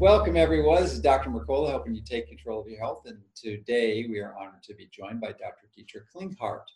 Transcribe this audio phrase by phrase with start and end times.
[0.00, 0.80] Welcome, everyone.
[0.80, 1.28] This is Dr.
[1.28, 3.02] Mercola helping you take control of your health.
[3.06, 5.68] And today we are honored to be joined by Dr.
[5.74, 6.66] Dietrich Klinghardt,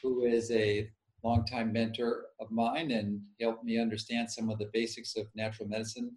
[0.00, 0.88] who is a
[1.24, 6.12] longtime mentor of mine and helped me understand some of the basics of natural medicine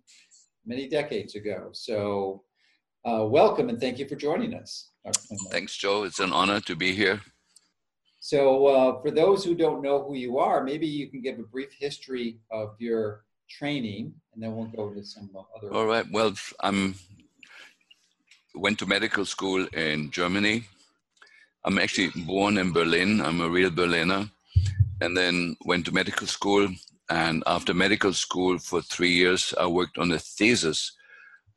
[0.63, 1.69] many decades ago.
[1.73, 2.43] So,
[3.05, 4.91] uh, welcome and thank you for joining us.
[5.49, 6.03] Thanks, Joe.
[6.03, 7.21] It's an honor to be here.
[8.19, 11.43] So, uh, for those who don't know who you are, maybe you can give a
[11.43, 13.23] brief history of your
[13.57, 15.73] training, and then we'll go to some other.
[15.73, 16.05] All right.
[16.11, 16.95] Well, I'm
[18.55, 20.63] went to medical school in Germany.
[21.63, 23.21] I'm actually born in Berlin.
[23.21, 24.29] I'm a real Berliner,
[25.01, 26.67] and then went to medical school.
[27.09, 30.91] And after medical school for three years, I worked on a thesis,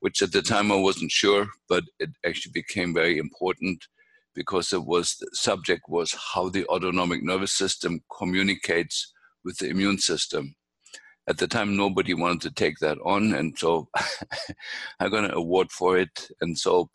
[0.01, 3.87] which at the time I wasn't sure, but it actually became very important
[4.35, 9.13] because it was the subject was how the autonomic nervous system communicates
[9.45, 10.55] with the immune system
[11.29, 13.89] at the time nobody wanted to take that on and so
[15.01, 16.29] i got an award for it.
[16.41, 16.91] And so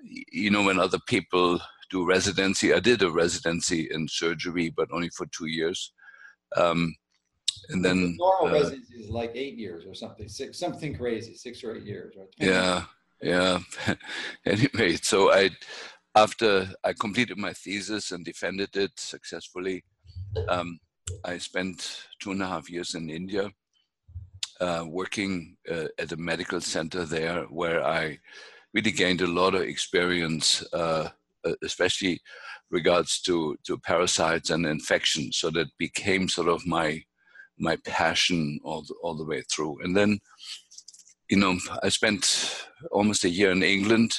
[0.00, 5.10] you know when other people do residency i did a residency in surgery but only
[5.10, 5.92] for two years.
[6.56, 6.94] Um,
[7.70, 11.34] and then the normal uh, residency is like eight years or something six something crazy
[11.34, 12.28] six or eight years right?
[12.38, 12.84] Yeah
[13.22, 13.58] yeah.
[14.46, 15.50] Anyway so i
[16.14, 19.82] after i completed my thesis and defended it successfully
[20.48, 20.78] um,
[21.24, 23.50] I spent two and a half years in India
[24.60, 28.18] uh, working uh, at a medical center there where I
[28.72, 31.08] really gained a lot of experience, uh,
[31.62, 32.20] especially
[32.70, 35.38] regards to, to parasites and infections.
[35.38, 37.02] So that became sort of my
[37.58, 39.78] my passion all the, all the way through.
[39.82, 40.18] And then,
[41.30, 44.12] you know, I spent almost a year in England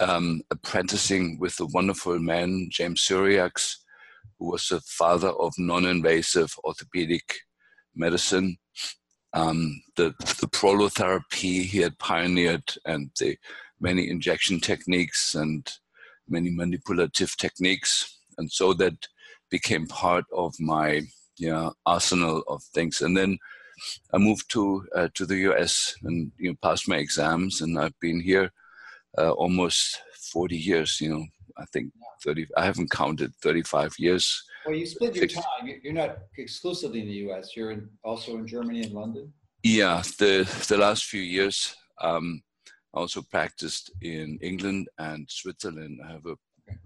[0.00, 3.76] um, apprenticing with the wonderful man, James Cyriax,
[4.44, 7.34] who was the father of non-invasive orthopedic
[7.94, 8.58] medicine.
[9.32, 13.36] Um, the, the prolotherapy he had pioneered and the
[13.80, 15.68] many injection techniques and
[16.28, 18.18] many manipulative techniques.
[18.38, 18.94] And so that
[19.50, 21.02] became part of my
[21.38, 23.00] yeah, arsenal of things.
[23.00, 23.38] And then
[24.12, 27.98] I moved to uh, to the US and you know passed my exams, and I've
[27.98, 28.52] been here
[29.18, 30.00] uh, almost
[30.32, 31.00] 40 years.
[31.00, 31.92] You know, I think
[32.22, 34.42] 30, I haven't counted 35 years.
[34.66, 35.44] Well, you split your time.
[35.82, 39.32] You're not exclusively in the US, you're in, also in Germany and London?
[39.62, 42.42] Yeah, the, the last few years, um,
[42.94, 46.00] I also practiced in England and Switzerland.
[46.04, 46.36] I have a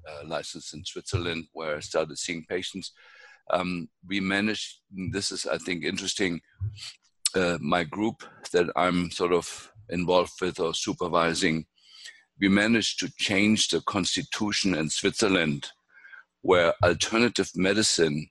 [0.09, 2.93] uh, license in Switzerland where I started seeing patients.
[3.51, 4.81] Um, we managed,
[5.13, 6.41] this is, I think, interesting.
[7.35, 11.67] Uh, my group that I'm sort of involved with or supervising
[12.41, 15.71] we managed to change the constitution in Switzerland
[16.43, 18.29] where alternative medicine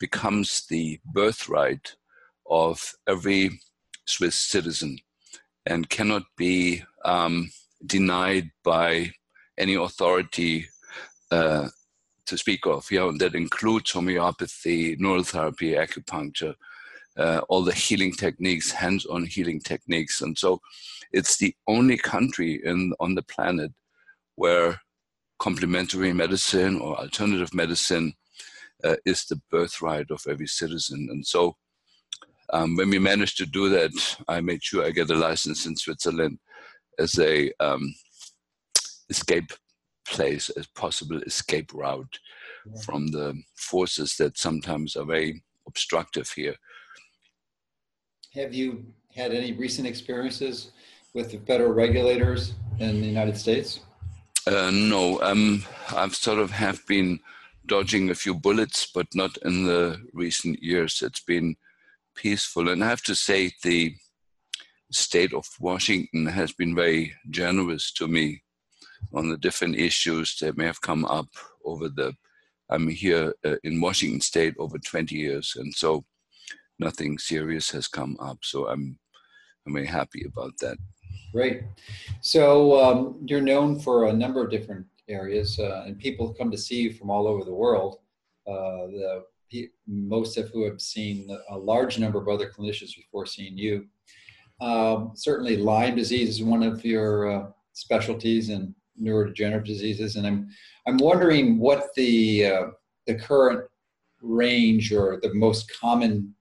[0.00, 1.94] becomes the birthright
[2.48, 3.60] of every
[4.06, 4.98] Swiss citizen
[5.66, 7.50] and cannot be um,
[7.86, 9.10] denied by
[9.58, 10.66] any authority
[11.30, 11.68] uh,
[12.26, 12.90] to speak of.
[12.90, 16.54] You know, that includes homeopathy, neurotherapy, acupuncture,
[17.16, 20.60] uh, all the healing techniques, hands-on healing techniques, and so
[21.14, 23.72] it's the only country in on the planet
[24.34, 24.80] where
[25.38, 28.12] complementary medicine or alternative medicine
[28.82, 31.08] uh, is the birthright of every citizen.
[31.10, 31.56] And so,
[32.52, 33.92] um, when we managed to do that,
[34.28, 36.38] I made sure I get a license in Switzerland
[36.98, 37.94] as a um,
[39.08, 39.52] escape
[40.06, 42.18] place, as possible escape route
[42.66, 42.80] yeah.
[42.82, 46.56] from the forces that sometimes are very obstructive here.
[48.34, 50.72] Have you had any recent experiences
[51.14, 53.80] with the federal regulators in the United States?
[54.46, 57.20] Uh, no, um, I've sort of have been
[57.66, 61.00] dodging a few bullets, but not in the recent years.
[61.00, 61.56] It's been
[62.14, 63.94] peaceful, and I have to say the
[64.90, 68.42] state of Washington has been very generous to me
[69.14, 71.28] on the different issues that may have come up
[71.64, 72.12] over the.
[72.70, 76.04] I'm here uh, in Washington State over 20 years, and so
[76.78, 78.38] nothing serious has come up.
[78.42, 78.98] So I'm
[79.66, 80.76] I'm very happy about that.
[81.32, 81.62] Great.
[82.20, 86.58] So um, you're known for a number of different areas, uh, and people come to
[86.58, 87.98] see you from all over the world.
[88.46, 89.24] Uh, the
[89.86, 93.86] most of who have seen a large number of other clinicians before seeing you.
[94.60, 100.48] Um, certainly, Lyme disease is one of your uh, specialties and neurodegenerative diseases, and I'm
[100.86, 102.66] I'm wondering what the uh,
[103.06, 103.68] the current
[104.22, 106.34] range or the most common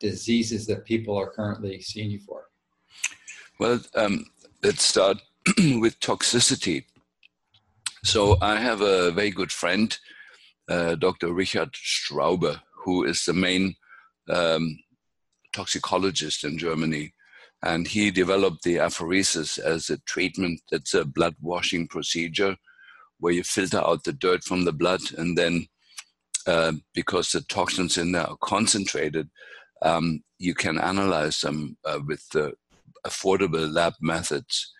[0.00, 2.48] diseases that people are currently seeing you for.
[3.60, 4.26] Well, um,
[4.64, 5.18] let's start
[5.58, 6.86] with toxicity.
[8.02, 9.96] So I have a very good friend,
[10.68, 11.32] uh, Dr.
[11.32, 13.76] Richard Straube, who is the main
[14.28, 14.76] um,
[15.54, 17.14] toxicologist in Germany.
[17.62, 20.60] And he developed the apheresis as a treatment.
[20.72, 22.56] It's a blood washing procedure
[23.20, 25.68] where you filter out the dirt from the blood and then
[26.48, 29.30] uh, because the toxins in there are concentrated,
[29.80, 32.52] um, you can analyze them uh, with the
[33.06, 34.72] affordable lab methods.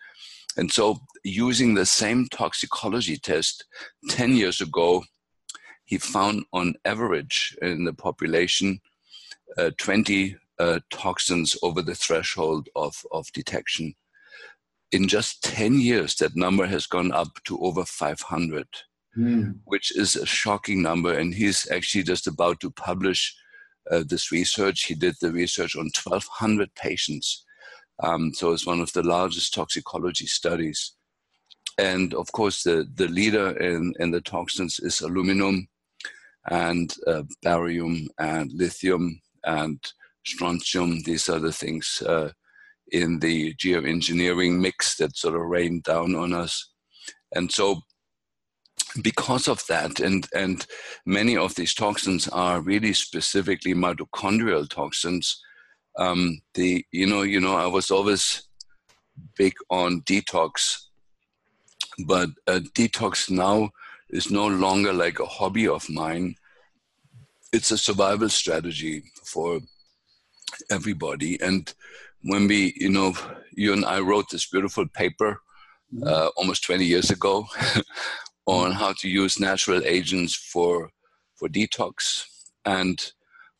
[0.57, 3.65] And so, using the same toxicology test
[4.09, 5.03] 10 years ago,
[5.83, 8.79] he found on average in the population
[9.57, 13.93] uh, 20 uh, toxins over the threshold of, of detection.
[14.91, 18.67] In just 10 years, that number has gone up to over 500,
[19.17, 19.55] mm.
[19.65, 21.17] which is a shocking number.
[21.17, 23.35] And he's actually just about to publish
[23.91, 24.83] uh, this research.
[24.83, 27.44] He did the research on 1,200 patients.
[28.01, 30.93] Um, so it's one of the largest toxicology studies.
[31.77, 35.67] And of course, the, the leader in, in the toxins is aluminum
[36.49, 39.79] and uh, barium and lithium and
[40.25, 41.01] strontium.
[41.03, 42.31] These are the things uh,
[42.91, 46.69] in the geoengineering mix that sort of rained down on us.
[47.33, 47.81] And so
[49.01, 50.65] because of that, and, and
[51.05, 55.41] many of these toxins are really specifically mitochondrial toxins.
[55.97, 58.43] Um, the you know you know I was always
[59.37, 60.77] big on detox,
[62.05, 63.69] but detox now
[64.09, 66.35] is no longer like a hobby of mine.
[67.53, 69.59] It's a survival strategy for
[70.69, 71.39] everybody.
[71.41, 71.73] And
[72.21, 73.13] when we, you know,
[73.53, 75.41] you and I wrote this beautiful paper
[75.93, 76.07] mm-hmm.
[76.07, 77.47] uh, almost 20 years ago
[78.45, 80.89] on how to use natural agents for
[81.35, 82.23] for detox,
[82.63, 83.11] and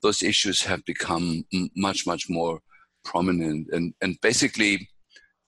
[0.05, 1.43] those issues have become
[1.75, 2.59] much much more
[3.03, 3.67] prominent.
[3.75, 4.73] And and basically,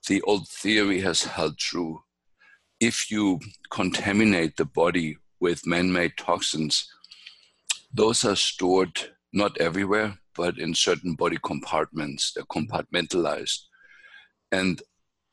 [0.08, 2.02] the old theory has held true.
[2.80, 3.40] If you
[3.70, 6.76] contaminate the body with man-made toxins,
[7.94, 8.96] those are stored
[9.32, 12.32] not everywhere, but in certain body compartments.
[12.34, 13.60] They're compartmentalized,
[14.52, 14.82] and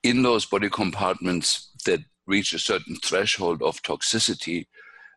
[0.03, 1.49] in those body compartments
[1.87, 4.67] that reach a certain threshold of toxicity,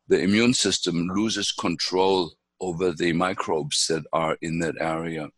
[0.07, 5.29] the immune system loses control over the microbes that are in that area.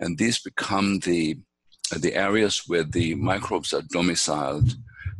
[0.00, 1.38] And these become the,
[1.96, 4.74] the areas where the microbes are domiciled,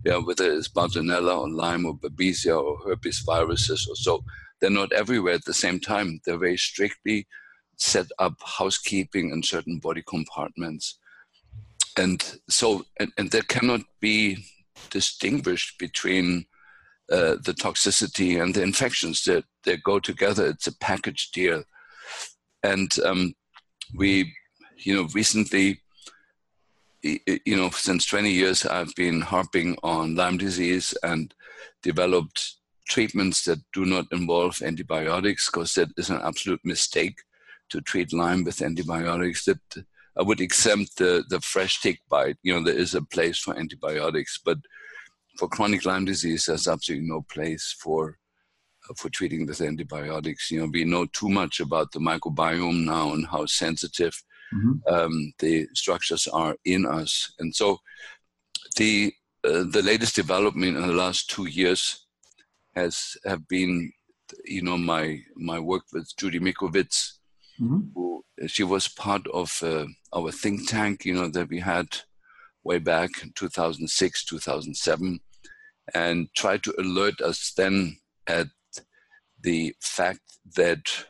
[0.05, 4.25] yeah, whether it's Bartonella or Lyme or Babesia or herpes viruses or so.
[4.61, 6.21] They're not everywhere at the same time.
[6.25, 7.27] They're very strictly
[7.77, 10.99] set up housekeeping in certain body compartments.
[11.97, 14.45] And so, and, and there cannot be
[14.91, 16.47] distinguished between
[17.11, 20.47] uh, the toxicity and the infections that they go together.
[20.47, 21.63] It's a package deal,
[22.63, 23.35] and um,
[23.95, 24.33] we,
[24.79, 25.81] you know, recently,
[27.03, 31.33] you know, since 20 years, I've been harping on Lyme disease and
[31.83, 32.57] developed
[32.89, 37.19] treatments that do not involve antibiotics because that is an absolute mistake
[37.69, 39.45] to treat Lyme with antibiotics.
[39.45, 39.61] That
[40.19, 42.39] I would exempt the, the fresh tick bite.
[42.43, 44.59] You know, there is a place for antibiotics, but
[45.39, 48.19] for chronic Lyme disease, there's absolutely no place for
[48.89, 50.51] uh, for treating with antibiotics.
[50.51, 54.21] You know, we know too much about the microbiome now and how sensitive
[54.55, 54.95] mm-hmm.
[54.95, 57.79] um, the structures are in us, and so
[58.77, 59.13] the
[59.45, 62.07] uh, the latest development in the last two years
[62.75, 63.93] has have been,
[64.45, 67.13] you know, my my work with Judy Mikovits,
[67.61, 67.81] mm-hmm.
[67.95, 71.87] who she was part of uh, our think tank, you know, that we had
[72.65, 75.21] way back in 2006, 2007,
[75.95, 78.49] and try to alert us then at
[79.43, 80.21] the fact
[80.57, 81.07] that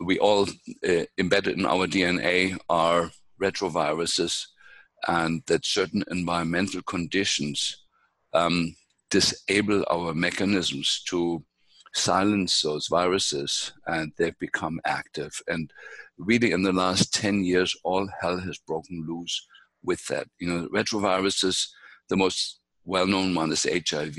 [0.00, 0.46] we all
[0.88, 3.10] uh, embedded in our DNA are
[3.40, 4.46] retroviruses
[5.08, 7.84] and that certain environmental conditions
[8.34, 8.74] um,
[9.10, 11.44] disable our mechanisms to
[11.94, 15.32] silence those viruses and they've become active.
[15.48, 15.70] And
[16.16, 19.46] really, in the last 10 years, all hell has broken loose
[19.82, 20.28] with that.
[20.38, 21.68] You know, retroviruses,
[22.08, 24.16] the most well known one is HIV,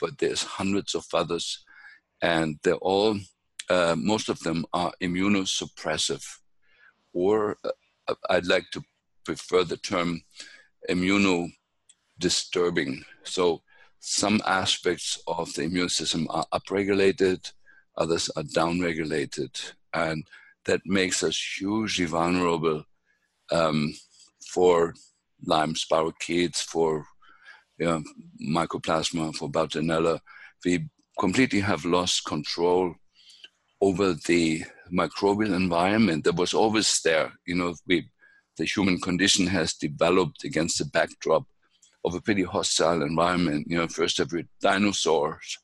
[0.00, 1.64] but there's hundreds of others,
[2.22, 3.18] and they're all,
[3.68, 6.24] uh, most of them are immunosuppressive,
[7.12, 8.82] or uh, I'd like to
[9.24, 10.22] prefer the term
[10.88, 13.04] immunodisturbing.
[13.24, 13.62] So
[14.00, 17.52] some aspects of the immune system are upregulated,
[17.96, 20.24] others are downregulated, and
[20.64, 22.84] that makes us hugely vulnerable
[23.50, 23.94] um,
[24.48, 24.94] for
[25.44, 27.06] Lyme spirochetes, for
[27.78, 28.00] yeah,
[28.42, 30.20] mycoplasma, for Bartonella,
[30.64, 32.94] we completely have lost control
[33.80, 37.32] over the microbial environment that was always there.
[37.46, 38.08] You know, we,
[38.56, 41.44] the human condition has developed against the backdrop
[42.04, 43.66] of a pretty hostile environment.
[43.68, 45.58] You know, first every dinosaurs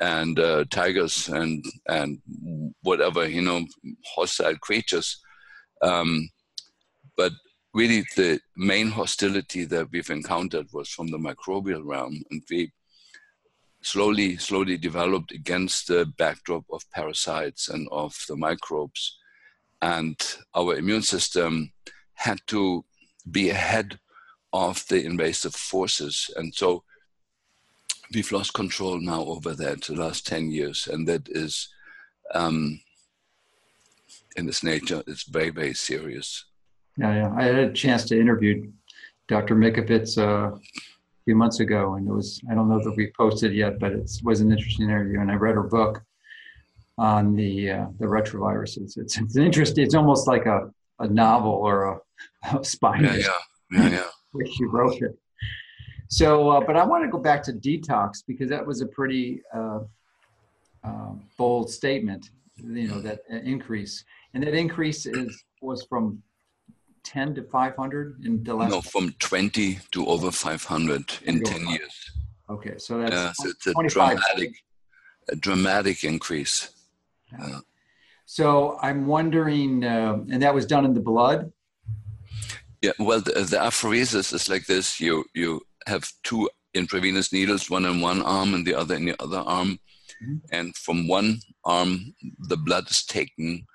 [0.00, 2.18] and uh, tigers and and
[2.82, 3.66] whatever you know
[4.14, 5.20] hostile creatures.
[5.82, 6.30] Um,
[7.16, 7.32] but
[7.74, 12.72] really, the main hostility that we've encountered was from the microbial realm, and we
[13.82, 19.18] slowly, slowly developed against the backdrop of parasites and of the microbes.
[19.80, 20.16] And
[20.54, 21.72] our immune system
[22.14, 22.84] had to
[23.30, 23.98] be ahead
[24.52, 26.30] of the invasive forces.
[26.36, 26.82] And so
[28.12, 30.88] we've lost control now over that the last 10 years.
[30.90, 31.68] And that is,
[32.34, 32.80] um,
[34.36, 36.44] in its nature, it's very, very serious.
[36.98, 37.34] Yeah, yeah.
[37.36, 38.70] I had a chance to interview
[39.28, 39.54] Dr.
[39.54, 40.60] Mikovits uh, a
[41.24, 44.10] few months ago, and it was, I don't know that we posted yet, but it
[44.24, 45.20] was an interesting interview.
[45.20, 46.02] And I read her book
[46.98, 48.98] on the uh, the retroviruses.
[48.98, 49.84] It's, it's interesting.
[49.84, 52.00] It's almost like a, a novel or a,
[52.58, 52.98] a spy.
[52.98, 53.28] Yeah, yeah,
[53.70, 54.04] yeah, yeah.
[54.32, 55.16] Where she wrote it.
[56.08, 59.42] So, uh, but I want to go back to detox because that was a pretty
[59.54, 59.80] uh,
[60.82, 62.30] uh, bold statement.
[62.56, 66.20] You know that increase, and that increase is was from
[67.08, 68.70] 10 to 500 in the last?
[68.70, 72.10] No, from 20 to over 500 in 10 years.
[72.50, 74.52] Okay, so that's yeah, so it's a dramatic,
[75.30, 76.70] a dramatic increase.
[77.32, 77.60] Yeah.
[78.26, 81.50] So I'm wondering, uh, and that was done in the blood.
[82.82, 87.84] Yeah, well, the, the apheresis is like this: you you have two intravenous needles, one
[87.86, 89.78] in one arm and the other in the other arm,
[90.22, 90.36] mm-hmm.
[90.52, 93.66] and from one arm the blood is taken,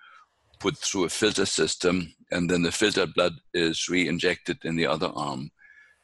[0.59, 5.11] put through a filter system, and then the filtered blood is re-injected in the other
[5.15, 5.51] arm.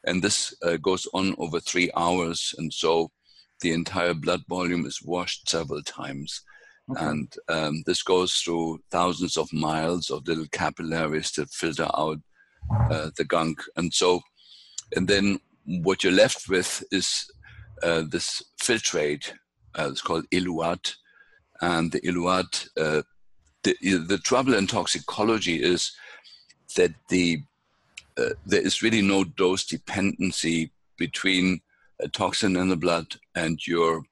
[0.04, 3.10] And this uh, goes on over three hours, and so
[3.60, 6.42] the entire blood volume is washed several times.
[6.90, 7.04] Okay.
[7.04, 12.18] And um, this goes through thousands of miles of little capillaries that filter out
[12.90, 13.60] uh, the gunk.
[13.76, 14.20] And so,
[14.96, 17.30] and then what you're left with is
[17.82, 19.32] uh, this filtrate.
[19.78, 20.94] Uh, it's called eluate,
[21.60, 22.68] and the eluate.
[22.78, 23.02] Uh,
[23.62, 23.74] the,
[24.08, 25.92] the trouble in toxicology is
[26.76, 27.42] that the
[28.18, 31.60] uh, there is really no dose dependency between
[32.00, 34.02] a toxin in the blood and your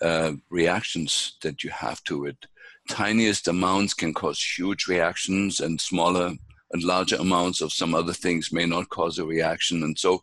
[0.00, 2.46] uh, reactions that you have to it.
[2.88, 6.32] Tiniest amounts can cause huge reactions, and smaller
[6.72, 9.82] and larger amounts of some other things may not cause a reaction.
[9.82, 10.22] And so,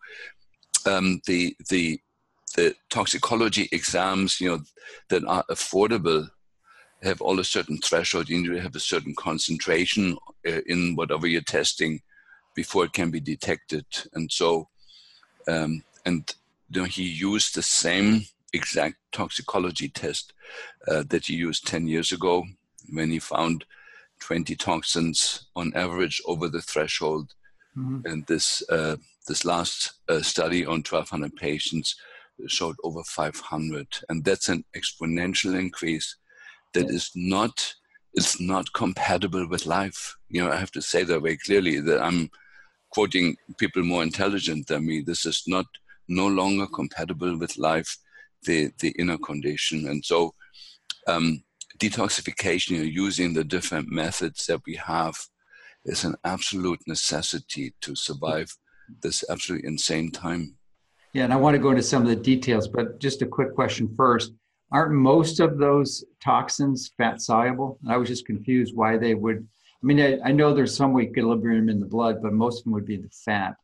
[0.86, 2.00] um, the the
[2.56, 4.62] the toxicology exams, you know,
[5.10, 6.30] that are affordable
[7.04, 8.30] have all a certain threshold.
[8.30, 10.18] You need to have a certain concentration
[10.48, 12.02] uh, in whatever you're testing
[12.56, 13.86] before it can be detected.
[14.14, 14.68] And so,
[15.48, 16.30] um, and
[16.70, 20.34] you know, he used the same exact toxicology test
[20.88, 22.44] uh, that he used 10 years ago
[22.90, 23.66] when he found
[24.20, 27.34] 20 toxins on average over the threshold.
[27.78, 28.06] Mm-hmm.
[28.06, 31.96] And this, uh, this last uh, study on 1,200 patients
[32.48, 33.88] showed over 500.
[34.10, 36.16] And that's an exponential increase
[36.74, 37.74] that is not
[38.16, 40.16] is not compatible with life.
[40.30, 42.30] You know, I have to say that very clearly that I'm
[42.90, 45.02] quoting people more intelligent than me.
[45.02, 45.66] This is not
[46.08, 47.98] no longer compatible with life,
[48.44, 50.34] the the inner condition, and so
[51.08, 51.44] um,
[51.80, 55.16] detoxification, you know, using the different methods that we have,
[55.86, 58.56] is an absolute necessity to survive
[59.02, 60.56] this absolutely insane time.
[61.14, 63.54] Yeah, and I want to go into some of the details, but just a quick
[63.56, 64.34] question first
[64.72, 67.78] aren't most of those toxins fat soluble?
[67.88, 69.48] I was just confused why they would.
[69.84, 72.74] I mean, I, I, know there's some equilibrium in the blood, but most of them
[72.74, 73.56] would be the fat.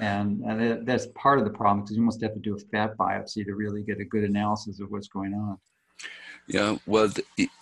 [0.00, 2.96] And, and that's part of the problem because you almost have to do a fat
[2.96, 5.58] biopsy to really get a good analysis of what's going on.
[6.46, 7.12] Yeah, well,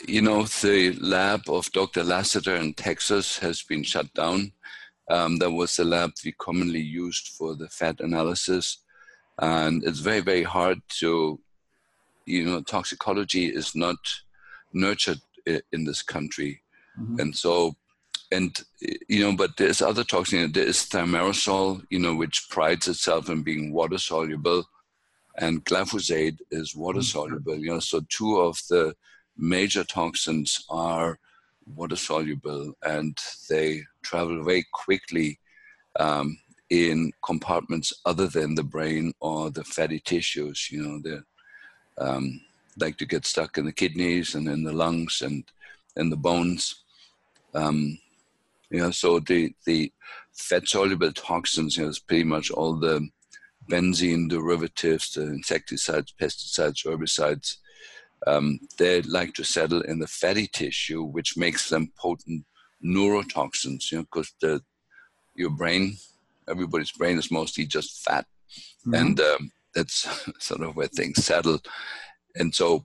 [0.07, 2.05] you know, the lab of Dr.
[2.05, 4.53] Laseter in Texas has been shut down.
[5.11, 8.79] Um, that was the lab we commonly used for the fat analysis.
[9.39, 11.41] And it's very, very hard to
[12.27, 13.97] you know, toxicology is not
[14.73, 16.61] nurtured in this country.
[17.01, 17.21] Mm-hmm.
[17.21, 17.77] And so,
[18.33, 18.59] and,
[19.09, 20.53] you know, but there's other toxins.
[20.53, 24.65] There is thimerosal, you know, which prides itself in being water soluble,
[25.39, 27.05] and glyphosate is water mm-hmm.
[27.05, 27.65] soluble, mm-hmm.
[27.65, 28.95] you know, so two of the
[29.37, 31.19] major toxins are
[31.75, 33.19] water soluble and
[33.51, 35.39] they travel very quickly
[35.99, 36.39] um,
[36.71, 41.23] in compartments other than the brain or the fatty tissues, you know, the
[41.99, 42.41] um,
[42.79, 45.45] like to get stuck in the kidneys and in the lungs and
[45.97, 46.85] in the bones.
[47.55, 47.99] Um,
[48.71, 49.93] you know, so the the
[50.33, 53.09] fat soluble toxins, you know, is pretty much all the
[53.71, 57.57] benzene derivatives, the insecticides, pesticides, herbicides,
[58.27, 62.45] um, they like to settle in the fatty tissue, which makes them potent
[62.85, 63.91] neurotoxins.
[63.91, 64.63] You know, because the
[65.35, 65.97] your brain,
[66.49, 68.27] everybody's brain is mostly just fat,
[68.87, 68.95] mm-hmm.
[68.95, 70.09] and um, that's
[70.45, 71.61] sort of where things settle.
[72.35, 72.85] And so,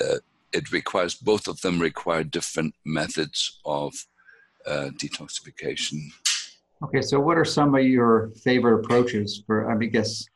[0.00, 0.18] uh,
[0.52, 3.92] it requires both of them require different methods of
[4.66, 5.98] uh, detoxification.
[6.82, 9.70] Okay, so what are some of your favorite approaches for?
[9.70, 10.26] I mean, guess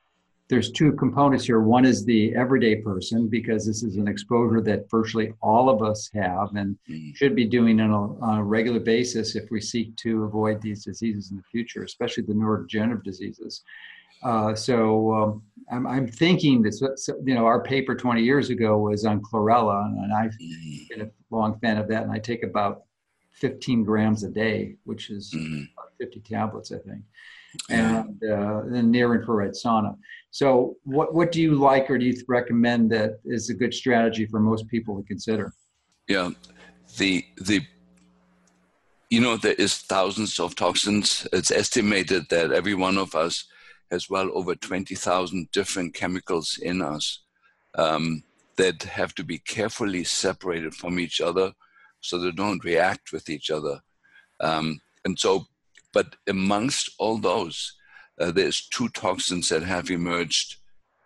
[0.49, 1.61] there's two components here.
[1.61, 6.11] One is the everyday person because this is an exposure that virtually all of us
[6.13, 7.17] have and mm.
[7.17, 10.85] should be doing on a, on a, regular basis if we seek to avoid these
[10.85, 13.63] diseases in the future, especially the neurodegenerative diseases.
[14.25, 18.79] Uh, so um, I'm, I'm, thinking that so, you know our paper 20 years ago
[18.79, 20.89] was on chlorella, and I've mm.
[20.89, 22.85] been a long fan of that, and I take about
[23.33, 25.69] 15 grams a day, which is mm.
[26.01, 27.03] 50 tablets, I think
[27.71, 29.97] and uh, then near infrared sauna.
[30.31, 34.27] So, what what do you like, or do you recommend that is a good strategy
[34.27, 35.53] for most people to consider?
[36.09, 36.31] Yeah,
[36.97, 37.63] the the
[39.11, 41.27] you know there is thousands of toxins.
[41.33, 43.45] It's estimated that every one of us
[43.91, 47.21] has well over twenty thousand different chemicals in us
[47.77, 48.23] um,
[48.57, 51.53] that have to be carefully separated from each other
[52.01, 53.81] so they don't react with each other.
[54.41, 55.47] Um, and so
[55.95, 57.73] but amongst all those,
[58.21, 60.57] uh, there's two toxins that have emerged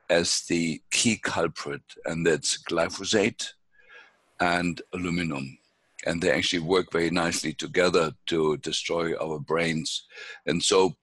[0.09, 3.51] as the key culprit, and that's glyphosate
[4.41, 5.59] and aluminum.
[6.07, 10.07] And they actually work very nicely together to destroy our brains.
[10.47, 10.97] And so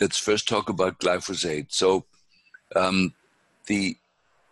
[0.00, 1.66] let's first talk about glyphosate.
[1.72, 2.04] So
[2.74, 3.14] um,
[3.66, 3.96] the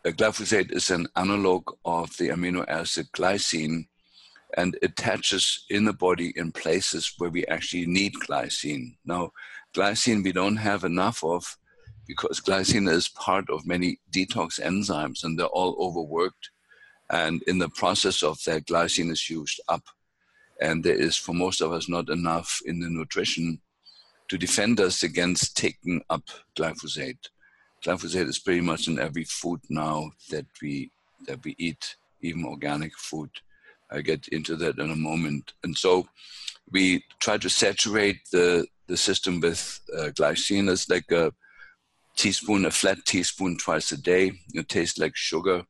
[0.05, 3.87] uh, glyphosate is an analog of the amino acid glycine,
[4.57, 8.97] and attaches in the body in places where we actually need glycine.
[9.05, 9.33] Now,
[9.75, 11.57] glycine we don't have enough of
[12.07, 16.51] because glycine is part of many detox enzymes and they're all overworked.
[17.11, 19.83] And in the process of that, glycine is used up.
[20.61, 23.61] And there is, for most of us, not enough in the nutrition
[24.29, 26.25] to defend us against taking up
[26.57, 27.29] glyphosate.
[27.85, 30.91] Glyphosate is pretty much in every food now that we
[31.27, 33.31] that we eat, even organic food.
[33.91, 35.53] I get into that in a moment.
[35.63, 36.07] And so
[36.71, 40.71] we try to saturate the, the system with uh, glycine.
[40.71, 41.33] It's like a
[42.17, 44.33] teaspoon, a flat teaspoon twice a day.
[44.53, 45.65] It tastes like sugar.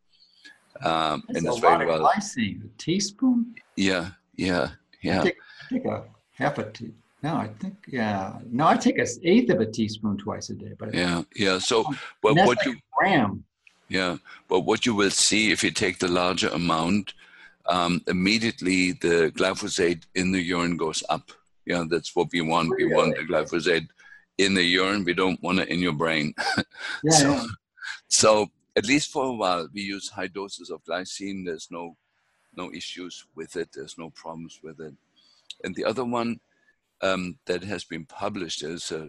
[0.82, 2.10] Um, and it's very well.
[2.10, 3.54] Glycine, a teaspoon?
[3.76, 4.70] Yeah, yeah,
[5.02, 5.20] yeah.
[5.20, 5.36] I take,
[5.70, 6.96] I take a half a teaspoon.
[7.24, 8.34] No, I think yeah.
[8.50, 10.72] No, I take an eighth of a teaspoon twice a day.
[10.78, 11.58] But yeah, yeah.
[11.58, 11.82] So,
[12.20, 13.42] but what like you gram?
[13.88, 17.14] Yeah, but what you will see if you take the larger amount,
[17.66, 21.32] um, immediately the glyphosate in the urine goes up.
[21.64, 22.76] Yeah, that's what we want.
[22.76, 23.88] We want the glyphosate
[24.36, 25.04] in the urine.
[25.04, 26.34] We don't want it in your brain.
[27.02, 27.46] Yeah, so, yeah.
[28.08, 31.46] so at least for a while, we use high doses of glycine.
[31.46, 31.96] There's no
[32.54, 33.70] no issues with it.
[33.72, 34.94] There's no problems with it.
[35.62, 36.40] And the other one
[37.02, 39.08] um, that has been published as a,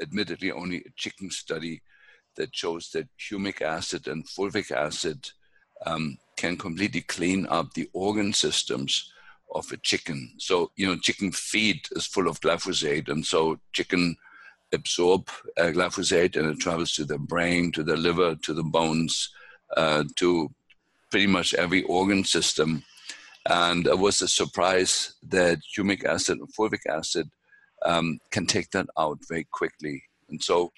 [0.00, 1.82] admittedly only a chicken study
[2.36, 5.30] that shows that humic acid and fulvic acid
[5.86, 9.12] um, can completely clean up the organ systems
[9.54, 10.32] of a chicken.
[10.38, 14.16] So, you know, chicken feed is full of glyphosate, and so chicken
[14.72, 19.30] absorb uh, glyphosate and it travels to the brain, to the liver, to the bones,
[19.76, 20.50] uh, to
[21.10, 22.82] pretty much every organ system.
[23.46, 27.30] And it was a surprise that humic acid and fulvic acid
[27.84, 30.02] um, can take that out very quickly.
[30.30, 30.72] And so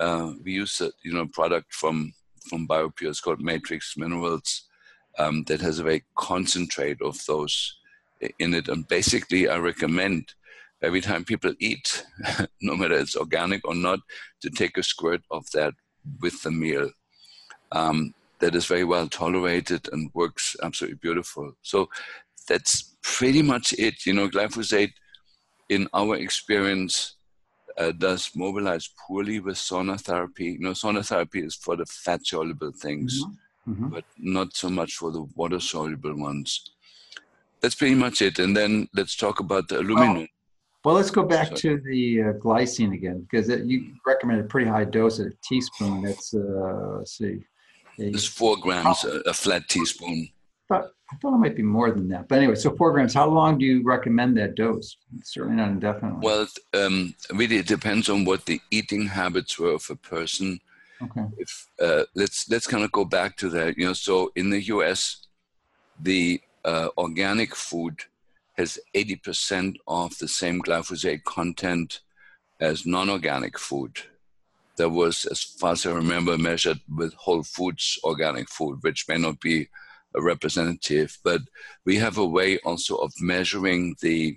[0.00, 2.12] uh, we use a you know product from
[2.48, 3.10] from BioPure.
[3.10, 4.62] It's called Matrix Minerals
[5.18, 7.76] um, that has a very concentrate of those
[8.38, 8.68] in it.
[8.68, 10.34] And basically, I recommend
[10.82, 12.04] every time people eat,
[12.60, 14.00] no matter it's organic or not,
[14.42, 15.74] to take a squirt of that
[16.20, 16.90] with the meal.
[17.72, 21.52] Um, that is very well tolerated and works absolutely beautiful.
[21.62, 21.88] So
[22.48, 24.06] that's pretty much it.
[24.06, 24.92] You know, glyphosate,
[25.68, 27.16] in our experience,
[27.78, 30.44] uh, does mobilize poorly with sauna therapy.
[30.44, 33.22] You know, sauna therapy is for the fat soluble things.
[33.22, 33.34] Mm-hmm
[33.68, 33.88] mm-hmm.
[33.88, 36.70] but not so much for the water soluble ones.
[37.60, 38.38] That's pretty much it.
[38.38, 40.16] And then let's talk about the aluminum.
[40.16, 40.26] Well,
[40.84, 41.60] well let's go back Sorry.
[41.60, 45.32] to the uh, glycine again, because it, you recommend a pretty high dose, at a
[45.42, 46.02] teaspoon.
[46.02, 47.44] That's, uh, let's see.
[47.98, 50.28] It's four grams, a, a, flat teaspoon.
[50.68, 52.28] But I thought it might be more than that.
[52.28, 53.14] But anyway, so four grams.
[53.14, 54.96] How long do you recommend that dose?
[55.22, 56.20] certainly not indefinitely.
[56.22, 60.60] Well, um, really, it depends on what the eating habits were of a person
[61.02, 61.24] Okay.
[61.38, 63.92] If uh, let's let's kind of go back to that, you know.
[63.92, 65.26] So in the U.S.,
[66.00, 68.00] the uh, organic food
[68.56, 72.00] has 80% of the same glyphosate content
[72.60, 73.98] as non-organic food.
[74.76, 79.18] That was, as far as I remember, measured with Whole Foods organic food, which may
[79.18, 79.68] not be
[80.14, 81.40] representative, but
[81.84, 84.36] we have a way also of measuring the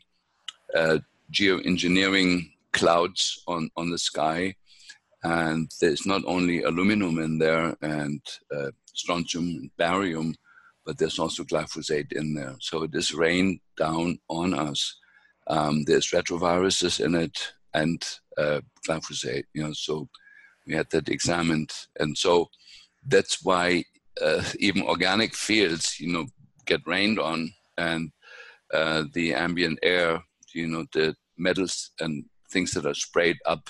[0.76, 1.00] uh,
[1.32, 4.56] geoengineering clouds on, on the sky.
[5.24, 8.22] And there's not only aluminum in there and
[8.56, 10.36] uh, strontium and barium,
[10.86, 12.56] but there's also glyphosate in there.
[12.60, 14.96] So it is rained down on us.
[15.48, 18.04] Um, there's retroviruses in it and
[18.38, 20.08] uh, glyphosate, you know, so
[20.68, 21.72] we had that examined.
[22.00, 22.50] And so
[23.08, 23.86] that's why
[24.22, 26.28] uh, even organic fields, you know,
[26.66, 28.12] get rained on and
[28.74, 30.22] uh, the ambient air,
[30.54, 33.70] you know, the metals and things that are sprayed up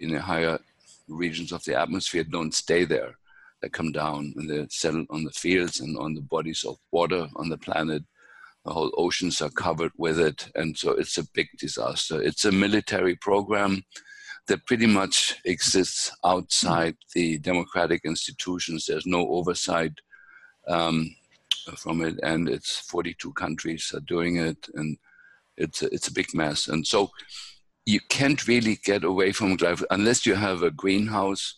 [0.00, 0.58] in the higher
[1.08, 3.14] regions of the atmosphere don't stay there.
[3.62, 7.28] They come down and they settle on the fields and on the bodies of water
[7.36, 8.02] on the planet.
[8.64, 10.48] The whole oceans are covered with it.
[10.54, 12.20] And so it's a big disaster.
[12.20, 13.84] It's a military program
[14.46, 18.86] that pretty much exists outside the democratic institutions.
[18.86, 19.92] There's no oversight
[20.68, 21.14] um,
[21.76, 24.98] from it, and it's 42 countries are doing it, and
[25.56, 26.68] it's a, it's a big mess.
[26.68, 27.10] And so
[27.86, 31.56] you can't really get away from glyphosate unless you have a greenhouse.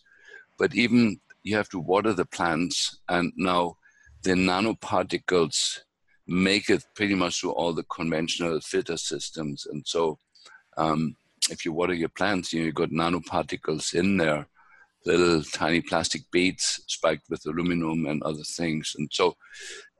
[0.57, 3.77] But even you have to water the plants, and now
[4.23, 5.79] the nanoparticles
[6.25, 10.19] make it pretty much through all the conventional filter systems, and so.
[10.77, 11.15] Um,
[11.49, 14.47] if you water your plants, you know, you've got nanoparticles in there,
[15.05, 18.93] little tiny plastic beads spiked with aluminum and other things.
[18.97, 19.35] And so,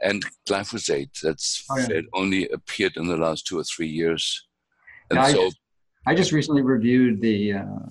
[0.02, 2.02] and glyphosate, that's oh, yeah.
[2.14, 4.48] only appeared in the last two or three years.
[5.10, 5.60] And yeah, so, I just,
[6.08, 7.86] I just, recently reviewed the uh,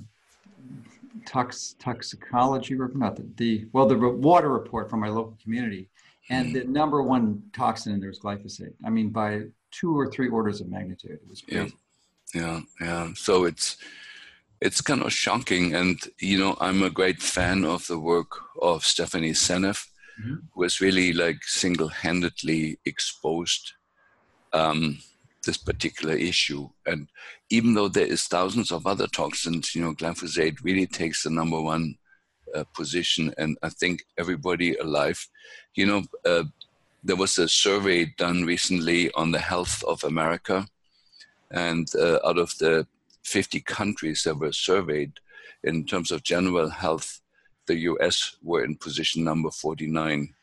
[1.25, 5.89] tox, toxicology report, not the, the, well, the water report from my local community.
[6.29, 8.75] And the number one toxin in there was glyphosate.
[8.85, 11.13] I mean, by two or three orders of magnitude.
[11.13, 11.67] It was crazy.
[11.67, 11.69] Yeah
[12.35, 13.11] yeah yeah.
[13.15, 13.77] So it's
[14.61, 15.75] it's kind of shocking.
[15.75, 18.31] And you know i'm a great fan of the work
[18.63, 19.89] of stephanie seneff
[20.21, 20.37] mm-hmm.
[20.53, 23.73] who has really like single-handedly exposed
[24.53, 24.99] um,
[25.45, 26.69] this particular issue.
[26.87, 27.09] And
[27.51, 31.61] even though there is thousands of other toxins you know glyphosate really takes the number
[31.61, 31.95] one
[32.55, 35.29] uh, position and i think everybody alive
[35.75, 36.45] you know uh,
[37.05, 40.67] there was a survey done recently on the health of america
[41.51, 42.87] and uh, out of the
[43.23, 45.13] 50 countries that were surveyed
[45.65, 47.21] in terms of general health,
[47.67, 50.35] the US were in position number 49.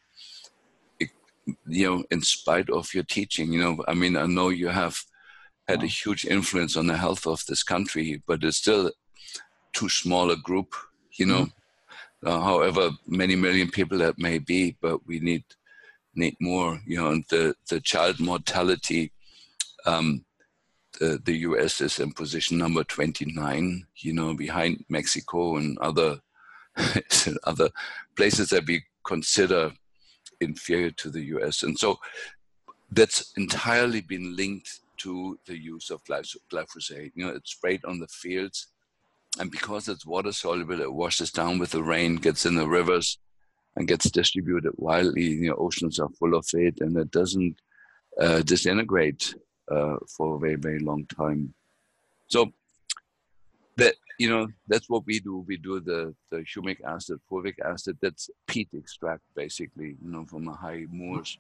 [1.00, 1.10] It,
[1.68, 4.98] you know, in spite of your teaching, you know, I mean, I know you have
[5.68, 8.92] had a huge influence on the health of this country, but it's still
[9.72, 10.76] too small a group,
[11.14, 12.28] you know, mm-hmm.
[12.28, 15.44] uh, however many million people that may be, but we need
[16.16, 19.12] need more, you know, and the, the child mortality
[19.86, 20.24] um,
[21.04, 26.20] the, the US is in position number 29, you know, behind Mexico and other,
[27.44, 27.70] other
[28.16, 29.74] places that we consider
[30.40, 31.64] inferior to the US.
[31.64, 32.00] And so
[32.92, 37.12] that's entirely been linked to the use of glyphosate.
[37.16, 38.68] You know, it's sprayed on the fields.
[39.40, 43.18] And because it's water soluble, it washes down with the rain, gets in the rivers,
[43.76, 45.24] and gets distributed widely.
[45.24, 47.60] You know, oceans are full of it, and it doesn't
[48.22, 49.34] uh, disintegrate
[49.72, 51.54] uh, for a very very long time.
[52.28, 52.52] So
[53.78, 55.46] that you know that's what we do.
[55.48, 57.98] We do the the humic acid, fulvic acid.
[58.02, 61.38] That's peat extract basically, you know, from a high moors.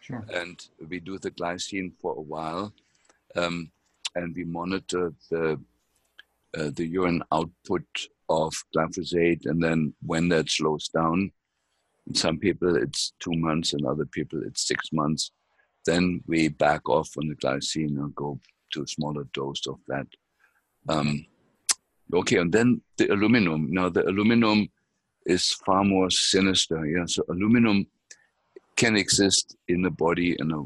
[0.00, 0.24] Sure.
[0.32, 2.72] And we do the glycine for a while,
[3.36, 3.70] um,
[4.14, 5.60] and we monitor the
[6.56, 7.86] uh, the urine output
[8.28, 11.32] of glyphosate, and then when that slows down,
[12.06, 15.30] in some people it's two months, and other people it's six months
[15.86, 18.38] then we back off on the glycine and go
[18.72, 20.06] to a smaller dose of that.
[20.88, 21.26] Um,
[22.12, 23.72] okay, and then the aluminum.
[23.72, 24.68] Now the aluminum
[25.26, 26.84] is far more sinister.
[26.86, 27.86] Yeah, so aluminum
[28.76, 30.62] can exist in the body in a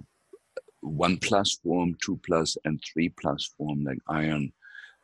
[0.80, 4.52] one plus form, two plus, and three plus form, like iron.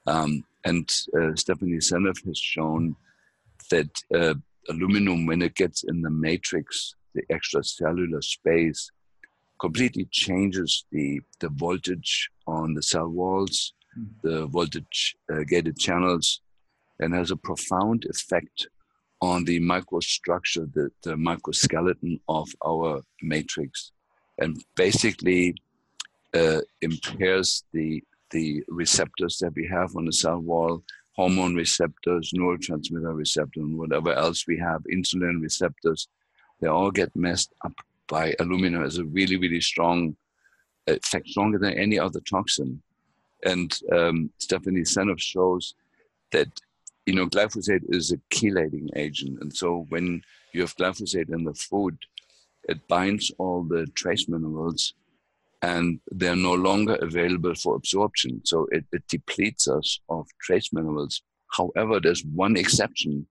[0.07, 2.97] Um, and uh, Stephanie Seneff has shown
[3.71, 4.35] that uh,
[4.69, 8.91] aluminum, when it gets in the matrix, the extracellular space,
[9.65, 14.07] completely changes the, the voltage on the cell walls, mm.
[14.23, 16.43] the voltage uh, gated channels,
[17.01, 18.69] and has a profound effect
[19.23, 23.91] on the microstructure, the, the microskeleton of our matrix,
[24.37, 25.55] and basically
[26.35, 33.17] uh, impairs the, the receptors that we have on the cell wall, hormone receptors, neurotransmitter
[33.17, 36.07] receptors, and whatever else we have, insulin receptors,
[36.61, 37.73] they all get messed up
[38.09, 40.17] by aluminum has a really, really strong
[40.87, 42.83] effect, stronger than any other toxin.
[43.45, 45.75] And um, Stephanie Seneff shows
[46.33, 46.49] that
[47.07, 49.39] you know, glyphosate is a chelating agent.
[49.41, 51.99] And so when you have glyphosate in the food,
[52.69, 54.95] it binds all the trace minerals
[55.61, 58.41] and they're no longer available for absorption.
[58.45, 61.23] So it, it depletes us of trace minerals.
[61.53, 63.27] However, there's one exception,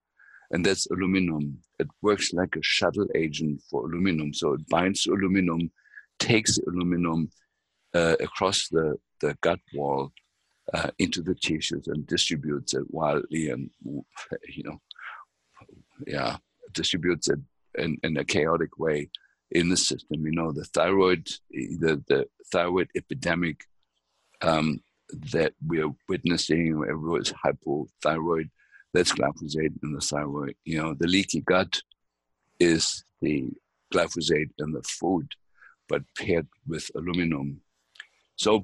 [0.53, 1.57] and that's aluminum.
[1.79, 4.33] It works like a shuttle agent for aluminum.
[4.33, 5.71] So it binds aluminum,
[6.19, 7.31] takes aluminum
[7.93, 10.11] uh, across the, the gut wall
[10.73, 14.79] uh, into the tissues and distributes it wildly and, you know,
[16.05, 16.37] yeah,
[16.71, 17.39] distributes it
[17.77, 19.09] in, in a chaotic way
[19.51, 20.23] in the system.
[20.23, 23.65] You know, the thyroid, the, the thyroid epidemic
[24.41, 24.81] um,
[25.31, 28.49] that we're witnessing, everyone is hypothyroid,
[28.93, 30.55] that's glyphosate in the thyroid.
[30.65, 31.81] You know, the leaky gut
[32.59, 33.49] is the
[33.93, 35.27] glyphosate in the food,
[35.89, 37.61] but paired with aluminum.
[38.35, 38.61] So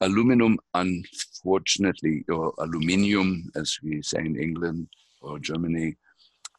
[0.00, 4.88] aluminum, unfortunately, or aluminium, as we say in England
[5.20, 5.96] or Germany,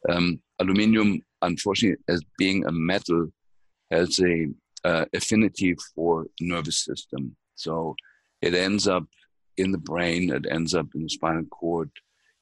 [0.08, 3.28] um, aluminium, unfortunately, as being a metal,
[3.90, 4.48] has a
[4.84, 7.36] uh, affinity for nervous system.
[7.54, 7.96] So
[8.42, 9.04] it ends up
[9.56, 11.90] in the brain, it ends up in the spinal cord,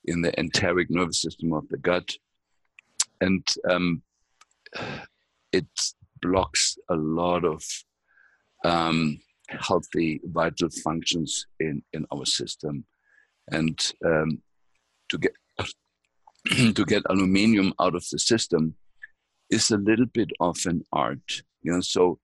[0.05, 2.17] in the enteric nervous system of the gut,
[3.21, 4.03] and um,
[5.53, 5.67] it
[6.21, 7.63] blocks a lot of
[8.65, 12.85] um, healthy vital functions in, in our system.
[13.51, 14.43] And um,
[15.09, 15.33] to get
[16.75, 18.75] to get aluminium out of the system
[19.51, 21.43] is a little bit of an art.
[21.63, 22.19] You know, so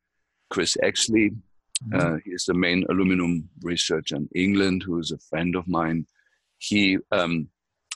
[0.51, 1.37] Chris Exley,
[1.85, 2.01] mm-hmm.
[2.01, 6.07] uh, he is the main aluminum researcher in England, who is a friend of mine.
[6.59, 7.49] He um,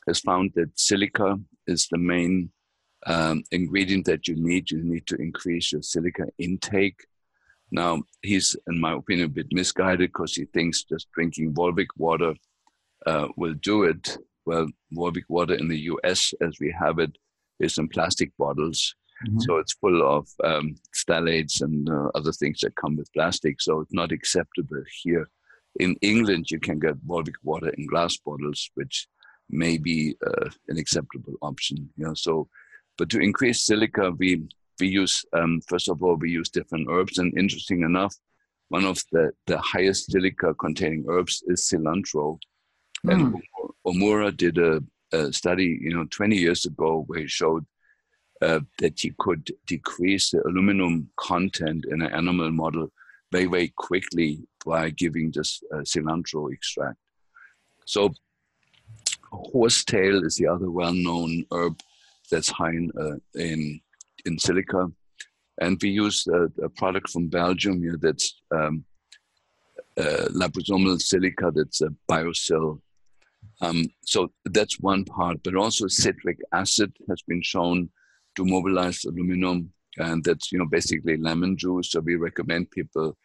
[0.06, 2.50] has found that silica is the main
[3.06, 4.70] um, ingredient that you need.
[4.70, 7.06] You need to increase your silica intake.
[7.70, 12.34] Now, he's, in my opinion, a bit misguided because he thinks just drinking Volvic water
[13.06, 14.18] uh, will do it.
[14.44, 17.16] Well, Volvic water in the US, as we have it,
[17.60, 18.94] is in plastic bottles.
[19.26, 19.38] Mm-hmm.
[19.40, 23.60] So it's full of um, phthalates and uh, other things that come with plastic.
[23.60, 25.28] So it's not acceptable here.
[25.80, 29.06] In England, you can get Volvic water in glass bottles, which
[29.50, 31.90] may be uh, an acceptable option.
[31.96, 32.48] You know, so
[32.98, 34.42] but to increase silica, we
[34.80, 38.14] we use um, first of all we use different herbs, and interesting enough,
[38.68, 42.38] one of the the highest silica containing herbs is cilantro.
[43.06, 43.12] Mm.
[43.12, 43.36] And hmm.
[43.86, 44.80] Omura did a,
[45.12, 47.66] a, study, you know, 20 years ago, where he showed
[48.40, 52.92] uh, that he could decrease the aluminum content in an animal model
[53.32, 56.96] very, very quickly by giving just uh, cilantro extract.
[57.86, 58.12] So,
[59.32, 61.80] horsetail is the other well-known herb
[62.30, 63.80] that's high in, uh, in,
[64.24, 64.88] in silica.
[65.60, 68.84] And we use a, a product from Belgium here that's um,
[69.98, 72.80] uh, liposomal silica, that's a BioSil.
[73.60, 77.90] Um, so that's one part, but also citric acid has been shown
[78.36, 81.90] to mobilize aluminum, and that's you know basically lemon juice.
[81.90, 83.16] So we recommend people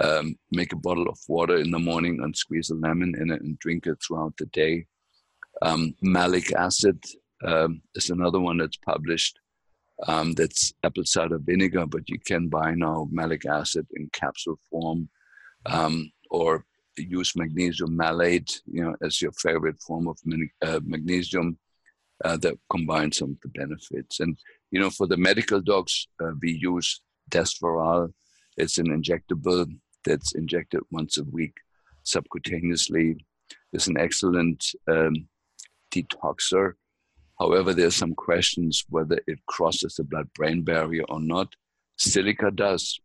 [0.00, 3.40] um, make a bottle of water in the morning and squeeze a lemon in it
[3.42, 4.86] and drink it throughout the day.
[5.60, 7.04] Um, malic acid
[7.44, 9.38] um, is another one that's published.
[10.08, 15.08] Um, that's apple cider vinegar, but you can buy now malic acid in capsule form,
[15.66, 16.64] um, or
[16.96, 20.18] use magnesium malate, you know, as your favorite form of
[20.62, 21.58] uh, magnesium
[22.24, 24.20] uh, that combines some of the benefits.
[24.20, 24.36] And
[24.70, 28.12] you know, for the medical dogs, uh, we use Desferal.
[28.56, 29.66] It's an injectable
[30.04, 31.54] that's injected once a week
[32.04, 33.16] subcutaneously.
[33.72, 35.28] It's an excellent um,
[35.94, 36.72] detoxer
[37.42, 41.52] However, there's some questions whether it crosses the blood-brain barrier or not.
[41.98, 43.00] Silica does,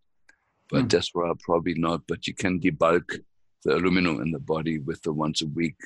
[0.69, 1.39] but mm.
[1.41, 2.01] Probably not.
[2.07, 3.19] But you can debulk
[3.63, 5.77] the aluminum in the body with the once a week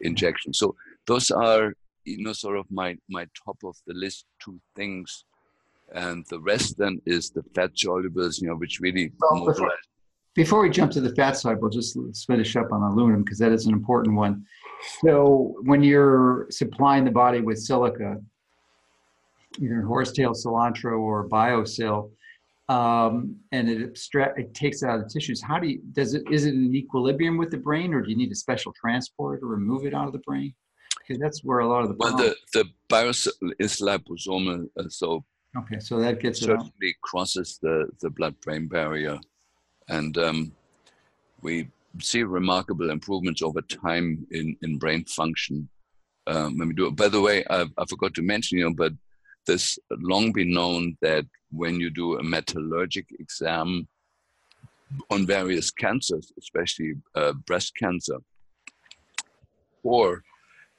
[0.00, 0.54] injection.
[0.54, 0.76] So
[1.06, 5.24] those are, you know, sort of my my top of the list two things,
[5.94, 9.72] and the rest then is the fat solubles, you know, which really well, before,
[10.34, 13.52] before, we jump to the fat side, we'll just finish up on aluminum because that
[13.52, 14.46] is an important one.
[15.00, 18.16] So when you're supplying the body with silica,
[19.60, 22.10] either horsetail cilantro or BioSil,
[22.68, 25.42] um, and it abstract it takes it out of the tissues.
[25.42, 28.16] How do you does it is it in equilibrium with the brain, or do you
[28.16, 30.54] need a special transport to remove it out of the brain?
[31.00, 35.24] Because that's where a lot of the well, the the BioSil is liposomal, uh, so
[35.56, 39.18] okay, so that gets certainly it crosses the the blood brain barrier,
[39.88, 40.52] and um,
[41.40, 41.68] we
[42.00, 45.68] see remarkable improvements over time in, in brain function
[46.26, 46.96] um, when we do it.
[46.96, 48.92] By the way, I, I forgot to mention, you know, but
[49.46, 53.88] this long been known that when you do a metallurgic exam
[55.10, 58.18] on various cancers, especially uh, breast cancer,
[59.82, 60.22] or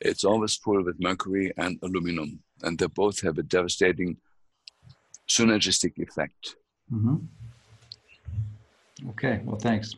[0.01, 4.17] it's always full with mercury and aluminum, and they both have a devastating
[5.27, 6.55] synergistic effect.
[6.93, 7.17] Mm-hmm.
[9.09, 9.95] Okay, well, thanks.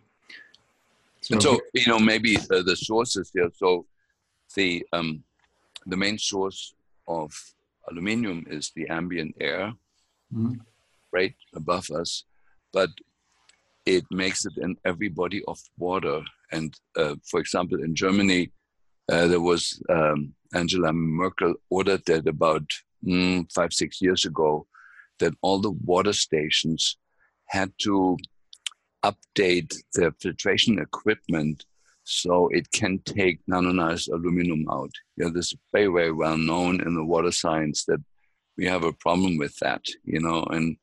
[1.22, 3.50] So, and so you know, maybe uh, the sources here.
[3.56, 3.86] So
[4.56, 5.24] the um,
[5.86, 6.74] the main source
[7.08, 7.32] of
[7.90, 9.74] aluminium is the ambient air,
[10.34, 10.56] mm-hmm.
[11.12, 12.26] right above us,
[12.74, 12.90] but
[13.86, 16.22] it makes it in every body of water.
[16.52, 18.52] And uh, for example, in Germany,
[19.12, 22.64] uh, there was um, Angela Merkel ordered that about
[23.06, 24.68] mm, five six years ago
[25.20, 26.98] that all the water stations
[27.48, 28.18] had to
[29.04, 31.66] update the filtration equipment
[32.04, 34.92] so it can take nanonized aluminum out.
[35.18, 38.04] Know, this is very, very well known in the water science that
[38.58, 40.78] we have a problem with that, you know, and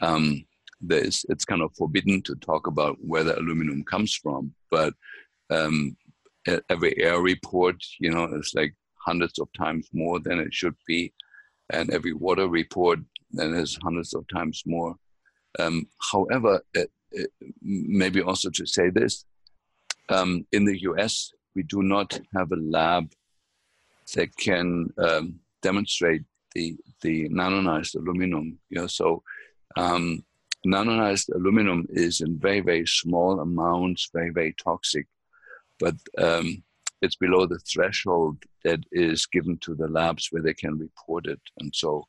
[0.00, 0.44] um,
[0.80, 4.94] there's, it's kind of forbidden to talk about where the aluminum comes from, but
[5.50, 5.96] um,
[6.68, 11.12] every air report, you know, is like hundreds of times more than it should be.
[11.70, 13.00] And every water report
[13.32, 14.94] then is hundreds of times more.
[15.58, 16.90] Um, however, it,
[17.62, 19.24] maybe also to say this,
[20.08, 23.12] um, in the US, we do not have a lab
[24.14, 26.22] that can um, demonstrate
[26.54, 28.58] the, the nanonized aluminum.
[28.70, 29.22] You know, so
[29.76, 30.24] um,
[30.66, 35.06] nanonized aluminum is in very, very small amounts, very, very toxic,
[35.78, 36.62] but um,
[37.02, 41.40] it's below the threshold that is given to the labs where they can report it.
[41.60, 42.06] And so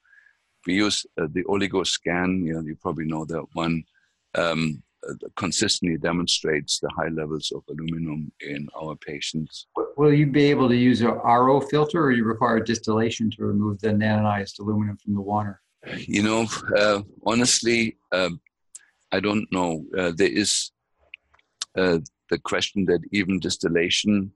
[0.65, 3.83] we use uh, the oligoscan, you know, you probably know that one.
[4.35, 4.83] Um,
[5.35, 9.67] consistently demonstrates the high levels of aluminum in our patients.
[9.97, 13.79] Will you be able to use a RO filter or you require distillation to remove
[13.79, 15.61] the nanonized aluminum from the water?
[15.95, 18.29] You know, uh, honestly, uh,
[19.11, 19.85] I don't know.
[19.97, 20.71] Uh, there is
[21.77, 24.31] uh, the question that even distillation,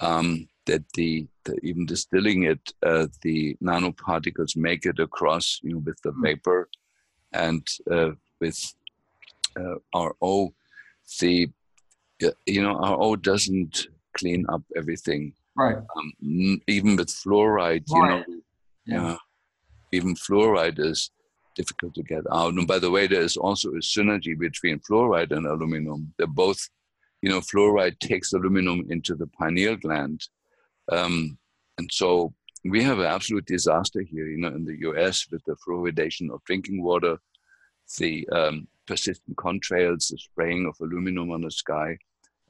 [0.00, 5.82] um, that the, the, even distilling it, uh, the nanoparticles make it across, you know,
[5.84, 6.22] with the hmm.
[6.22, 6.68] vapor
[7.32, 7.66] and
[8.40, 8.74] with
[9.58, 10.54] uh, RO,
[11.20, 11.48] the
[12.46, 15.34] you know RO doesn't clean up everything.
[15.56, 15.76] Right.
[15.76, 18.24] Um, even with fluoride, you know,
[18.86, 19.16] yeah.
[19.92, 21.10] even fluoride is
[21.54, 22.54] difficult to get out.
[22.54, 26.12] And by the way, there is also a synergy between fluoride and aluminum.
[26.18, 26.68] They're both,
[27.22, 30.22] you know, fluoride takes aluminum into the pineal gland.
[30.90, 31.38] Um,
[31.78, 35.56] and so we have an absolute disaster here, you know, in the US with the
[35.66, 37.18] fluoridation of drinking water,
[37.98, 41.96] the um, persistent contrails, the spraying of aluminum on the sky,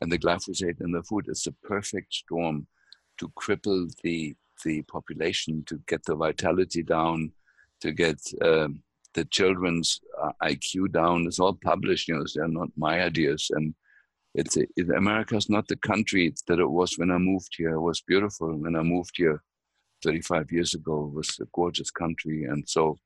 [0.01, 1.27] and the glyphosate in the food.
[1.29, 2.67] It's the perfect storm
[3.19, 7.33] to cripple the the population, to get the vitality down,
[7.81, 8.83] to get um,
[9.15, 11.27] the children's uh, IQ down.
[11.27, 12.09] It's all published.
[12.09, 13.75] You know, they're not my ideas, and
[14.35, 17.75] it's it, America's not the country that it was when I moved here.
[17.75, 19.43] It was beautiful when I moved here
[20.03, 21.07] 35 years ago.
[21.07, 22.99] It was a gorgeous country, and so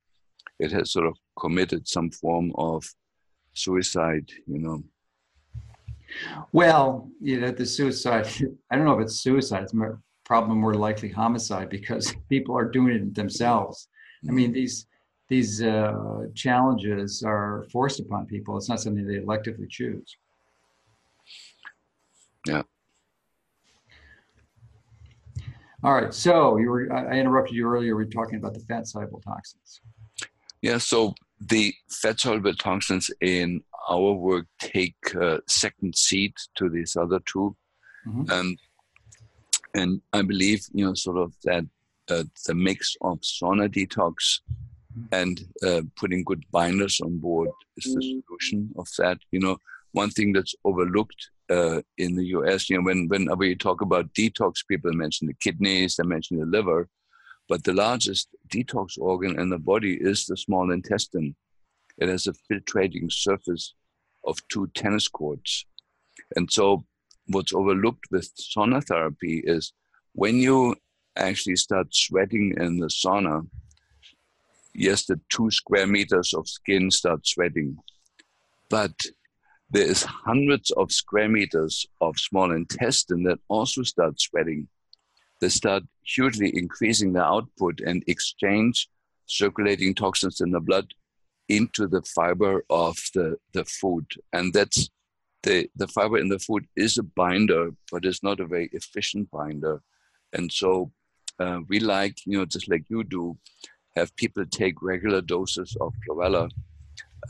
[0.59, 2.85] it has sort of committed some form of
[3.59, 4.83] suicide, you know.
[6.53, 8.27] Well, you know, the suicide,
[8.71, 12.71] I don't know if it's suicide, it's more, probably more likely homicide because people are
[12.71, 13.88] doing it themselves.
[14.29, 14.87] I mean, these
[15.29, 18.57] these uh, challenges are forced upon people.
[18.57, 20.16] It's not something they electively choose.
[22.47, 22.62] Yeah.
[25.85, 26.12] All right.
[26.12, 27.94] So you were I interrupted you earlier.
[27.94, 29.81] We were talking about the fat soluble toxins.
[30.62, 30.79] Yeah.
[30.79, 37.21] So the fat soluble toxins in our work take uh, second seat to these other
[37.27, 37.57] 2
[38.07, 38.31] mm-hmm.
[38.31, 38.57] um,
[39.75, 41.64] and I believe you know sort of that
[42.11, 44.40] uh, the mix of sauna detox
[44.97, 45.07] mm-hmm.
[45.12, 48.18] and uh, putting good binders on board is the mm-hmm.
[48.27, 49.18] solution of that.
[49.31, 49.59] You know,
[49.92, 52.68] one thing that's overlooked uh, in the U.S.
[52.68, 56.47] You know, when whenever you talk about detox, people mention the kidneys, they mention the
[56.47, 56.88] liver,
[57.49, 61.35] but the largest detox organ in the body is the small intestine.
[61.97, 63.75] It has a filtrating surface
[64.25, 65.65] of two tennis courts.
[66.37, 66.85] And so,
[67.27, 69.73] what's overlooked with sauna therapy is
[70.13, 70.77] when you
[71.17, 73.46] actually start sweating in the sauna,
[74.75, 77.79] yes, the two square meters of skin start sweating,
[78.69, 78.92] but
[79.71, 84.69] there is hundreds of square meters of small intestine that also start sweating
[85.41, 88.89] they start hugely increasing the output and exchange
[89.27, 90.87] circulating toxins in the blood
[91.49, 94.07] into the fiber of the, the food.
[94.33, 94.91] And that's
[95.43, 99.31] the, the fiber in the food is a binder, but it's not a very efficient
[99.31, 99.83] binder.
[100.33, 100.93] And so
[101.39, 103.39] uh, we like, you know, just like you do,
[103.97, 106.51] have people take regular doses of chlorella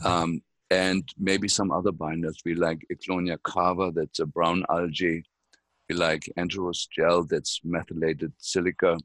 [0.03, 2.37] um, and maybe some other binders.
[2.45, 5.23] We like Ecklonia cava, that's a brown algae
[5.95, 8.97] like Enterosgel that's methylated silica,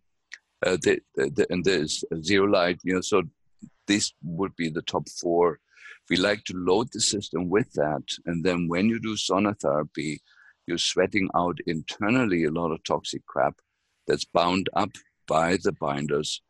[0.65, 3.23] uh, the, the, and there's zeolite, you know, so
[3.87, 5.59] this would be the top four.
[6.11, 8.03] We like to load the system with that.
[8.27, 10.21] And then when you do sauna therapy,
[10.67, 13.55] you're sweating out internally a lot of toxic crap
[14.07, 14.91] that's bound up
[15.27, 16.43] by the binders.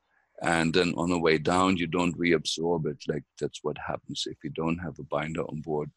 [0.43, 3.03] And then on the way down, you don't reabsorb it.
[3.09, 5.91] Like that's what happens if you don't have a binder on board.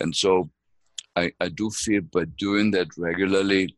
[0.00, 0.50] And so
[1.18, 3.76] I, I do feel by doing that regularly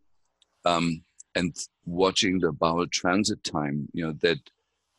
[0.64, 1.02] um,
[1.34, 4.38] and watching the bowel transit time, you know, that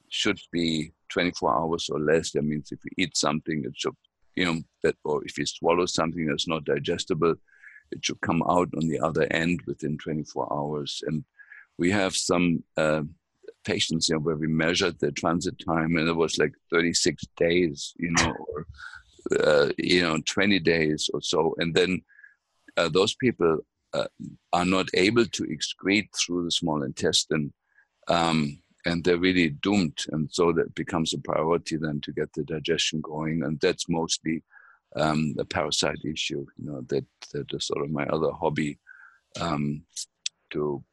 [0.10, 2.32] should be 24 hours or less.
[2.32, 3.96] That means if you eat something, it should,
[4.36, 7.36] you know, that, or if you swallow something that's not digestible,
[7.92, 11.04] it should come out on the other end within 24 hours.
[11.06, 11.24] And
[11.78, 13.04] we have some uh,
[13.66, 17.94] patients you know, where we measured the transit time, and it was like 36 days,
[17.98, 18.66] you know, or
[19.39, 21.54] uh, you know, 20 days or so.
[21.60, 22.02] And then
[22.78, 23.59] uh, those people
[23.93, 24.07] uh,
[24.53, 27.53] are not able to excrete through the small intestine.
[28.07, 30.05] Um, and they're really doomed.
[30.11, 33.43] And so that becomes a priority then to get the digestion going.
[33.43, 34.43] And that's mostly
[34.95, 38.80] um, a parasite issue, you know, that, that is sort of my other hobby
[39.39, 39.84] um,
[40.51, 40.84] to,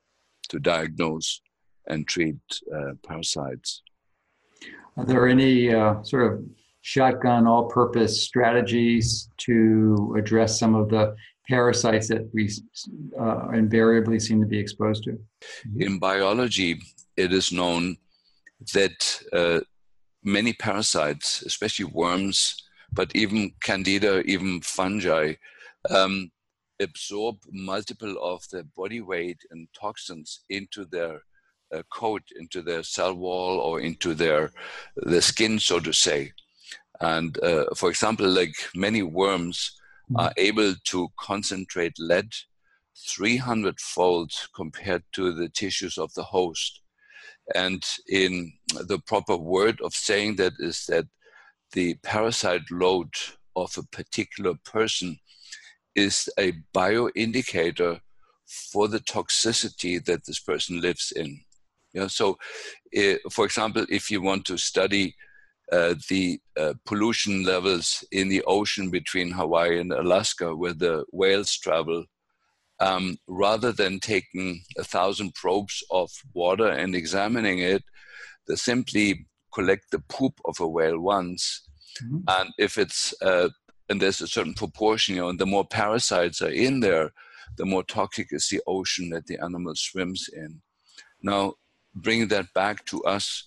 [0.50, 1.40] to diagnose
[1.86, 2.36] and treat
[2.74, 3.82] uh, parasites.
[4.96, 6.44] Are there any uh, sort of
[6.82, 11.14] shotgun all purpose strategies to address some of the
[11.48, 12.50] parasites that we
[13.20, 15.18] uh, invariably seem to be exposed to?
[15.78, 16.80] In biology,
[17.16, 17.96] it is known
[18.74, 19.60] that uh,
[20.22, 22.56] many parasites, especially worms,
[22.92, 25.34] but even candida, even fungi,
[25.90, 26.30] um,
[26.80, 31.22] absorb multiple of the body weight and toxins into their
[31.74, 34.50] uh, coat, into their cell wall, or into their
[34.96, 36.32] the skin, so to say.
[37.00, 39.77] And uh, for example, like many worms.
[40.16, 42.32] Are able to concentrate lead
[43.06, 46.80] 300 fold compared to the tissues of the host.
[47.54, 48.52] And in
[48.86, 51.06] the proper word of saying that is that
[51.72, 53.10] the parasite load
[53.56, 55.18] of a particular person
[55.94, 58.00] is a bioindicator
[58.72, 61.40] for the toxicity that this person lives in.
[61.92, 62.38] Yeah, so,
[62.96, 65.14] uh, for example, if you want to study
[65.72, 71.56] uh, the uh, pollution levels in the ocean between Hawaii and Alaska, where the whales
[71.56, 72.04] travel,
[72.80, 77.84] um, rather than taking a thousand probes of water and examining it,
[78.46, 81.68] they simply collect the poop of a whale once.
[82.02, 82.18] Mm-hmm.
[82.28, 83.48] And if it's, uh,
[83.88, 87.10] and there's a certain proportion, you know, and the more parasites are in there,
[87.56, 90.60] the more toxic is the ocean that the animal swims in.
[91.22, 91.54] Now,
[91.94, 93.44] bringing that back to us,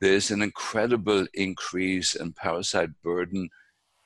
[0.00, 3.48] there's an incredible increase in parasite burden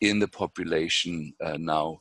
[0.00, 2.00] in the population uh, now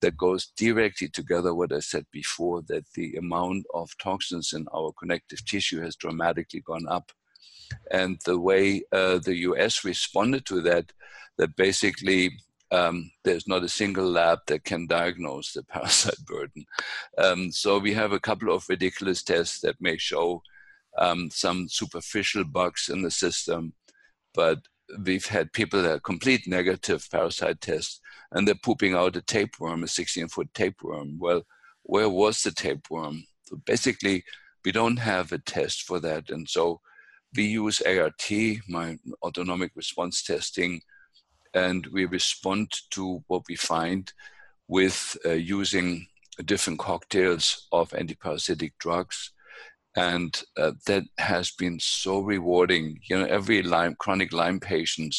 [0.00, 4.92] that goes directly together what I said before that the amount of toxins in our
[4.98, 7.12] connective tissue has dramatically gone up.
[7.90, 10.92] And the way uh, the US responded to that,
[11.38, 12.32] that basically
[12.72, 16.64] um, there's not a single lab that can diagnose the parasite burden.
[17.16, 20.42] Um, so we have a couple of ridiculous tests that may show
[20.98, 23.74] um, some superficial bugs in the system,
[24.34, 24.60] but
[25.04, 28.00] we've had people that complete negative parasite tests
[28.32, 31.18] and they're pooping out a tapeworm, a 16 foot tapeworm.
[31.18, 31.42] Well,
[31.82, 33.24] where was the tapeworm?
[33.44, 34.24] So basically,
[34.64, 36.30] we don't have a test for that.
[36.30, 36.80] And so
[37.34, 38.30] we use ART,
[38.68, 40.80] my autonomic response testing,
[41.54, 44.12] and we respond to what we find
[44.68, 46.06] with uh, using
[46.44, 49.32] different cocktails of antiparasitic drugs.
[49.96, 52.98] And uh, that has been so rewarding.
[53.08, 55.14] You know, every Lyme, chronic Lyme patient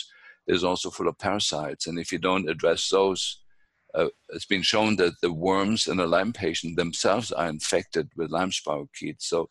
[0.47, 1.87] is also full of parasites.
[1.87, 3.39] And if you don't address those,
[3.93, 8.31] uh, it's been shown that the worms in a Lyme patient themselves are infected with
[8.31, 9.21] Lyme spirochetes.
[9.21, 9.49] So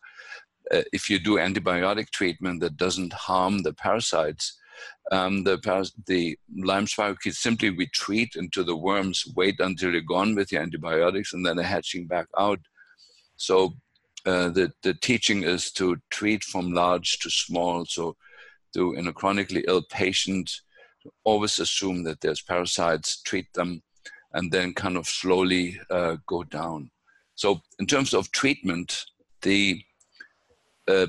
[0.73, 4.59] uh, if you do antibiotic treatment that doesn't harm the parasites,
[5.13, 10.35] um, the, paras- the Lyme spirochetes simply retreat into the worms, wait until you're gone
[10.35, 12.59] with your antibiotics, and then they're hatching back out.
[13.37, 13.75] So
[14.27, 17.85] uh, the, the teaching is to treat from large to small.
[17.85, 18.17] So,
[18.75, 20.51] to in a chronically ill patient,
[21.25, 23.83] always assume that there's parasites, treat them,
[24.33, 26.91] and then kind of slowly uh, go down.
[27.35, 29.05] So, in terms of treatment,
[29.43, 29.83] the
[30.89, 31.07] uh,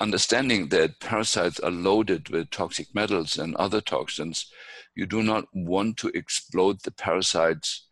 [0.00, 4.50] understanding that parasites are loaded with toxic metals and other toxins,
[4.94, 7.86] you do not want to explode the parasites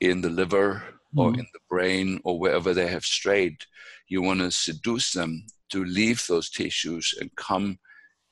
[0.00, 0.82] in the liver.
[1.16, 3.56] Or in the brain or wherever they have strayed.
[4.08, 7.78] You want to seduce them to leave those tissues and come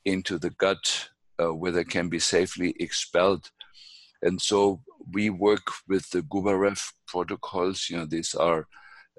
[0.05, 1.09] into the gut
[1.41, 3.49] uh, where they can be safely expelled.
[4.21, 4.81] And so
[5.11, 7.87] we work with the Gubarev protocols.
[7.89, 8.67] You know, these are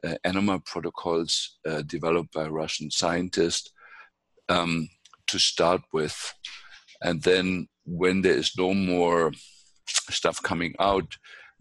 [0.05, 3.71] uh, enema protocols uh, developed by Russian scientists
[4.49, 4.89] um,
[5.27, 6.33] to start with.
[7.03, 9.33] And then when there is no more
[10.11, 11.17] stuff coming out,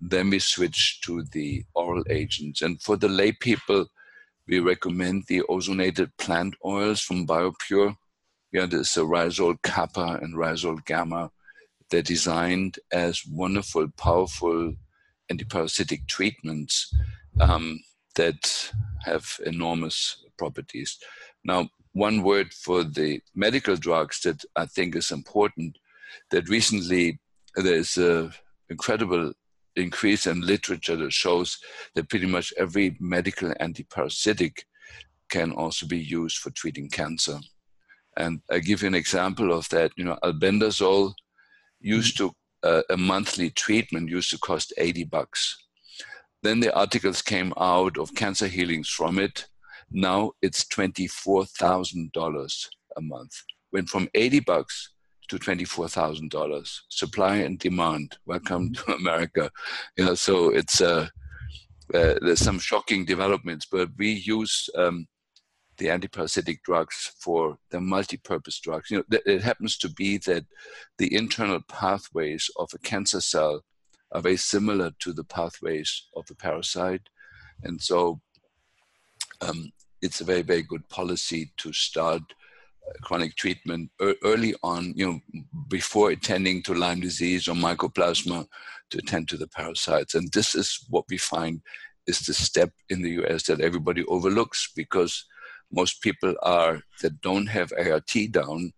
[0.10, 2.62] then we switch to the oral agents.
[2.62, 3.88] And for the lay people,
[4.48, 7.96] we recommend the ozonated plant oils from BioPure.
[8.52, 11.32] Yeah, there's a Rizol kappa and Rizol gamma.
[11.90, 14.74] They're designed as wonderful, powerful
[15.32, 16.94] antiparasitic treatments
[17.40, 17.80] um,
[18.16, 18.72] that
[19.06, 20.98] have enormous properties.
[21.46, 25.78] Now, one word for the medical drugs that I think is important
[26.32, 27.20] that recently
[27.56, 28.34] there's an
[28.70, 29.34] incredible
[29.76, 31.58] increase in literature that shows
[31.96, 34.64] that pretty much every medical antiparasitic
[35.30, 37.40] can also be used for treating cancer.
[38.18, 39.92] And I give you an example of that.
[39.98, 41.14] You know, albendazole
[41.80, 42.32] used to
[42.64, 45.58] uh, a monthly treatment used to cost 80 bucks.
[46.44, 49.48] Then the articles came out of cancer healings from it.
[49.92, 52.68] Now it's $24,000
[52.98, 53.32] a month.
[53.72, 54.93] Went from 80 bucks
[55.30, 56.80] to $24,000.
[56.90, 58.18] Supply and demand.
[58.26, 58.92] Welcome mm-hmm.
[58.92, 59.52] to America.
[59.98, 61.08] You know, so it's uh,
[61.94, 65.08] uh, there's some shocking developments, but we use um,
[65.78, 68.90] the antiparasitic drugs for the multi-purpose drugs.
[68.90, 70.46] You know, th- it happens to be that
[70.98, 73.62] the internal pathways of a cancer cell
[74.12, 77.10] are very similar to the pathways of a parasite,
[77.64, 78.22] and so
[79.42, 79.72] um,
[80.02, 82.22] it's a very very good policy to start
[83.02, 83.90] chronic treatment
[84.24, 88.46] early on, you know, before attending to Lyme disease or mycoplasma
[88.90, 90.16] to attend to the parasites.
[90.16, 91.62] And this is what we find
[92.08, 95.26] is the step in the US that everybody overlooks because
[95.72, 98.72] most people are that don't have ART down,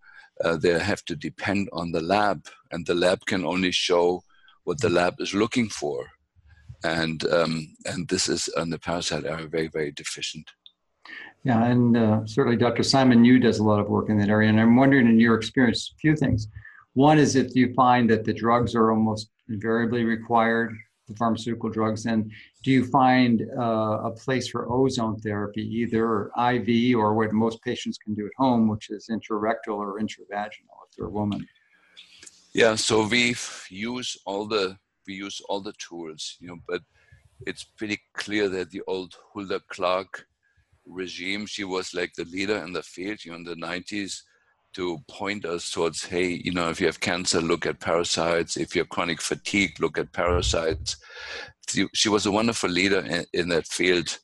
[0.43, 4.23] uh, they have to depend on the lab, and the lab can only show
[4.63, 6.07] what the lab is looking for.
[6.83, 10.49] And um, and this is on the parasite area very very deficient.
[11.43, 12.81] Yeah, and uh, certainly Dr.
[12.81, 14.49] Simon Yu does a lot of work in that area.
[14.49, 16.47] And I'm wondering, in your experience, a few things.
[16.93, 20.75] One is if you find that the drugs are almost invariably required,
[21.07, 22.31] the pharmaceutical drugs, and
[22.63, 27.97] do you find uh, a place for ozone therapy, either IV or what most patients
[27.97, 31.47] can do at home, which is intrarectal or intravaginal if they're a woman?
[32.53, 33.35] Yeah, so we
[33.69, 36.81] use all the we use all the tools, you know, but
[37.45, 40.25] it's pretty clear that the old Hulda Clark
[40.85, 41.45] regime.
[41.45, 44.21] She was like the leader in the field, you know, in the 90s
[44.75, 48.57] to point us towards, hey, you know, if you have cancer, look at parasites.
[48.57, 50.97] If you have chronic fatigue, look at parasites.
[51.69, 54.19] She, she was a wonderful leader in, in, that field,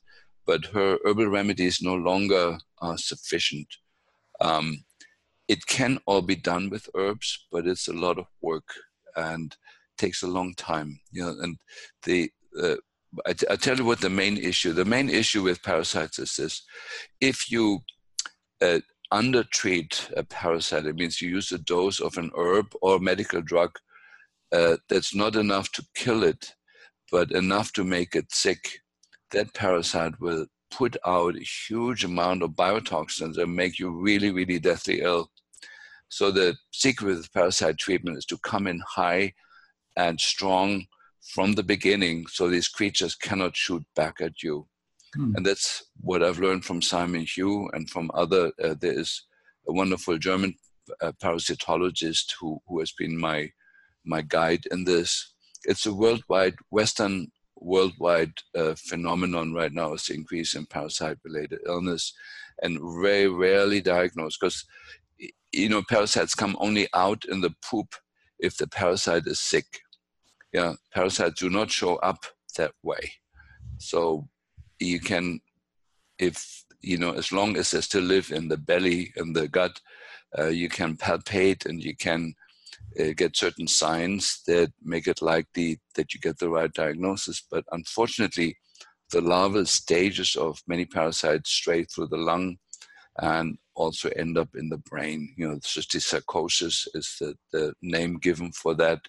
[0.46, 3.66] but her herbal remedies no longer are sufficient.
[4.40, 4.84] Um,
[5.48, 8.68] it can all be done with herbs, but it's a lot of work
[9.16, 9.56] and
[9.96, 11.00] takes a long time.
[11.10, 11.56] You know, and
[12.02, 12.30] the
[12.62, 12.76] uh,
[13.26, 14.72] I, t- I tell you what the main issue.
[14.72, 16.62] The main issue with parasites is this:
[17.20, 17.80] if you
[18.60, 23.42] uh, undertreat a parasite, it means you use a dose of an herb or medical
[23.42, 23.70] drug
[24.52, 26.54] uh, that's not enough to kill it,
[27.10, 28.80] but enough to make it sick.
[29.30, 34.58] That parasite will put out a huge amount of biotoxins and make you really, really
[34.58, 35.30] deathly ill.
[36.08, 39.32] So the secret of parasite treatment is to come in high
[39.96, 40.86] and strong
[41.22, 44.66] from the beginning so these creatures cannot shoot back at you.
[45.14, 45.34] Hmm.
[45.36, 48.52] And that's what I've learned from Simon Yu and from other.
[48.62, 49.22] Uh, there is
[49.68, 50.54] a wonderful German
[51.00, 53.50] uh, parasitologist who, who has been my
[54.04, 55.32] my guide in this.
[55.64, 62.12] It's a worldwide, Western worldwide uh, phenomenon right now is the increase in parasite-related illness,
[62.62, 64.64] and very rarely diagnosed because
[65.52, 67.94] you know parasites come only out in the poop
[68.40, 69.66] if the parasite is sick
[70.52, 72.24] yeah, parasites do not show up
[72.56, 73.12] that way.
[73.78, 74.28] So
[74.78, 75.40] you can,
[76.18, 79.80] if you know, as long as they still live in the belly and the gut,
[80.38, 82.34] uh, you can palpate and you can
[82.98, 87.42] uh, get certain signs that make it likely that you get the right diagnosis.
[87.50, 88.56] But unfortunately,
[89.10, 92.56] the larval stages of many parasites stray through the lung
[93.18, 95.34] and also end up in the brain.
[95.36, 99.00] You know, cysticercosis is the, the name given for that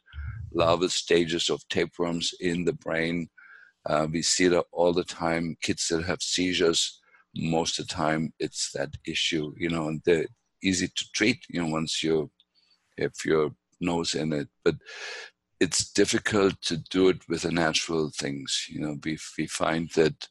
[0.54, 3.30] larval stages of tapeworms in the brain.
[3.86, 5.58] Uh, we see that all the time.
[5.62, 7.02] Kids that have seizures,
[7.36, 10.28] most of the time, it's that issue, you know, and they're
[10.62, 12.30] easy to treat, you know, once you
[13.00, 13.52] have your
[13.82, 14.48] nose in it.
[14.64, 14.76] But
[15.60, 18.68] it's difficult to do it with the natural things.
[18.70, 20.28] You know, we, we find that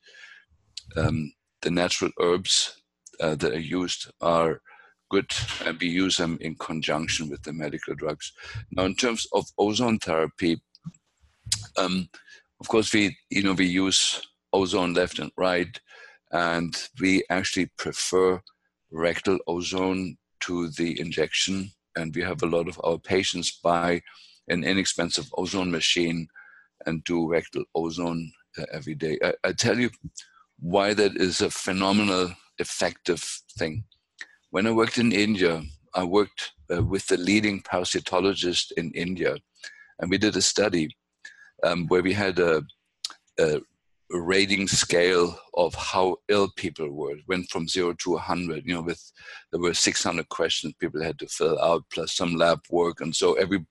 [0.96, 2.82] um, the natural herbs
[3.20, 4.60] uh, that are used are
[5.12, 5.30] good
[5.66, 8.32] and we use them in conjunction with the medical drugs.
[8.70, 10.60] Now, in terms of ozone therapy,
[11.76, 12.08] um,
[12.60, 15.74] of course, we you know we use ozone left and right.
[16.32, 18.40] and we actually prefer
[18.90, 21.70] rectal ozone to the injection.
[21.96, 24.00] And we have a lot of our patients buy
[24.48, 26.26] an inexpensive ozone machine
[26.86, 29.18] and do rectal ozone uh, every day.
[29.22, 29.90] I, I tell you
[30.58, 33.22] why that is a phenomenal, effective
[33.58, 33.84] thing.
[34.52, 35.62] When I worked in India,
[35.94, 39.36] I worked uh, with the leading parasitologist in India,
[39.98, 40.94] and we did a study
[41.64, 42.62] um, where we had a,
[43.40, 43.60] a,
[44.10, 47.12] rating scale of how ill people were.
[47.12, 48.66] It went from zero to 100.
[48.66, 49.02] You know, with
[49.50, 53.32] there were 600 questions people had to fill out, plus some lab work, and so
[53.34, 53.64] every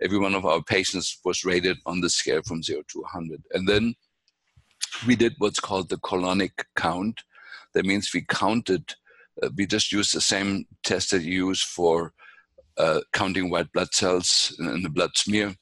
[0.00, 3.42] every one of our patients was rated on the scale from zero to 100.
[3.54, 3.96] And then
[5.04, 7.22] we did what's called the colonic count.
[7.74, 8.94] That means we counted.
[9.42, 12.12] Uh, we just used the same test that you use for
[12.76, 15.54] uh, counting white blood cells in the blood smear.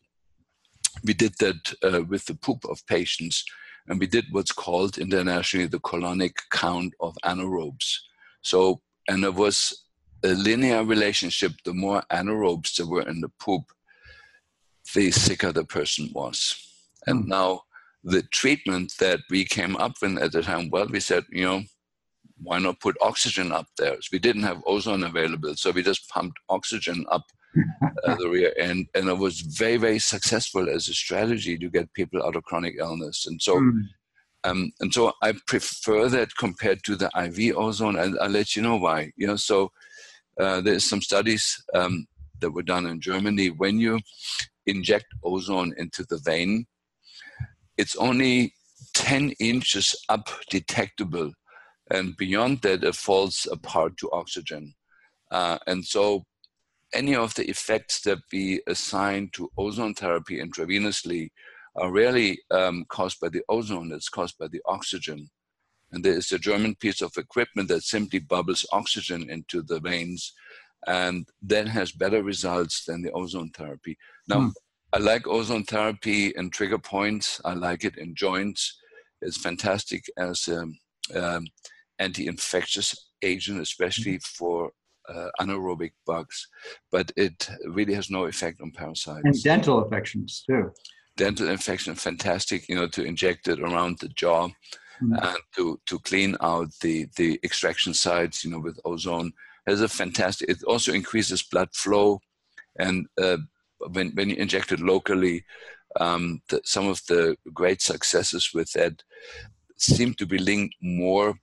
[1.05, 3.45] We did that uh, with the poop of patients,
[3.89, 7.97] and we did what's called internationally the colonic count of anaerobes.
[8.43, 9.85] So, and there was
[10.25, 11.53] a linear relationship.
[11.65, 13.63] The more anaerobes there were in the poop,
[14.95, 16.55] the sicker the person was.
[17.07, 17.29] And mm.
[17.29, 17.63] now
[18.05, 21.63] the treatment that we came up with at the time, well, we said, you know,
[22.43, 23.95] why not put oxygen up there?
[23.95, 27.25] So we didn't have ozone available, so we just pumped oxygen up
[28.05, 31.93] uh, the rear end, and it was very, very successful as a strategy to get
[31.95, 33.27] people out of chronic illness.
[33.27, 33.81] And so, mm.
[34.45, 38.63] um, and so I prefer that compared to the IV ozone, and I'll let you
[38.63, 39.13] know why.
[39.17, 39.73] You know, so
[40.39, 42.07] uh, there's some studies um,
[42.41, 44.01] that were done in Germany when you
[44.67, 46.67] inject ozone into the vein
[47.77, 48.55] it's only
[48.95, 51.33] 10 inches up detectable.
[51.91, 54.75] And beyond that, it falls apart to oxygen.
[55.31, 56.25] Uh, and so,
[56.95, 61.31] any of the effects that we assign to ozone therapy intravenously
[61.77, 65.29] are really um, caused by the ozone, it's caused by the oxygen.
[65.93, 70.33] And there is a German piece of equipment that simply bubbles oxygen into the veins
[70.87, 73.97] and then has better results than the ozone therapy.
[74.29, 74.49] Now, hmm.
[74.93, 77.41] I like ozone therapy and trigger points.
[77.45, 78.79] I like it in joints.
[79.21, 80.79] It's fantastic as an
[81.15, 81.47] um,
[81.99, 84.45] anti-infectious agent, especially mm-hmm.
[84.45, 84.71] for
[85.09, 86.49] uh, anaerobic bugs,
[86.91, 89.25] but it really has no effect on parasites.
[89.25, 90.73] And dental infections too.
[91.17, 92.69] Dental infection, fantastic.
[92.69, 95.15] You know, to inject it around the jaw mm-hmm.
[95.15, 98.45] and to to clean out the the extraction sites.
[98.45, 99.33] You know, with ozone
[99.67, 100.49] has a fantastic.
[100.51, 102.21] It also increases blood flow,
[102.79, 103.39] and uh,
[103.79, 105.45] when, when you inject it locally,
[106.01, 109.03] um, the, some of the great successes with that
[109.79, 111.35] seem to be linked more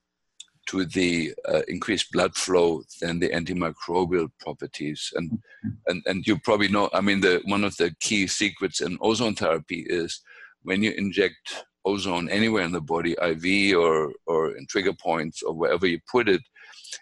[0.67, 5.11] to the uh, increased blood flow than the antimicrobial properties.
[5.15, 5.69] And, mm-hmm.
[5.87, 9.35] and, and you probably know, I mean, the, one of the key secrets in ozone
[9.35, 10.21] therapy is
[10.63, 15.53] when you inject ozone anywhere in the body, IV or, or in trigger points or
[15.53, 16.41] wherever you put it,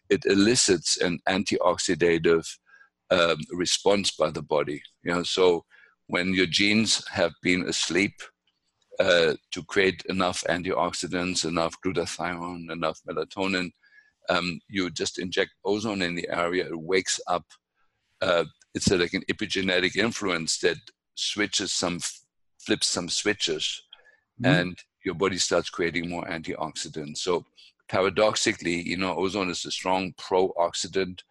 [0.09, 2.47] it elicits an antioxidative
[3.12, 4.82] um, response by the body.
[5.03, 5.66] You know, so
[6.07, 8.14] when your genes have been asleep
[9.02, 13.72] uh, to create enough antioxidants, enough glutathione, enough melatonin,
[14.30, 16.66] um, you just inject ozone in the area.
[16.68, 17.45] It wakes up.
[18.22, 20.78] Uh, it's a, like an epigenetic influence that
[21.16, 21.99] switches some,
[22.66, 23.82] flips some switches,
[24.41, 24.54] mm-hmm.
[24.54, 27.18] and your body starts creating more antioxidants.
[27.18, 27.45] So
[27.89, 31.22] paradoxically, you know, ozone is a strong pro-oxidant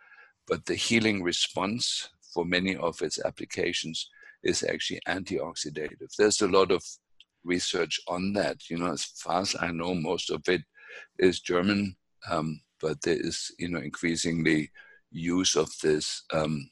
[0.50, 4.10] but the healing response for many of its applications
[4.42, 6.14] is actually antioxidative.
[6.18, 6.82] There's a lot of
[7.44, 8.68] research on that.
[8.68, 10.62] You know, as far as I know, most of it
[11.18, 11.96] is German,
[12.30, 14.70] um, but there is, you know, increasingly
[15.10, 16.24] use of this.
[16.32, 16.70] Um,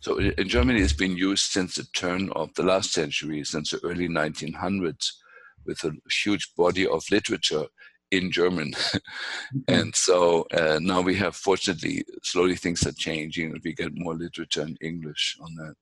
[0.00, 3.80] so in Germany, it's been used since the turn of the last century, since the
[3.84, 5.08] early 1900s,
[5.66, 5.92] with a
[6.24, 7.64] huge body of literature
[8.10, 8.72] in German.
[9.52, 9.80] Mm-hmm.
[9.80, 13.58] and so uh, now we have, fortunately, slowly things are changing.
[13.64, 15.74] We get more literature in English on that.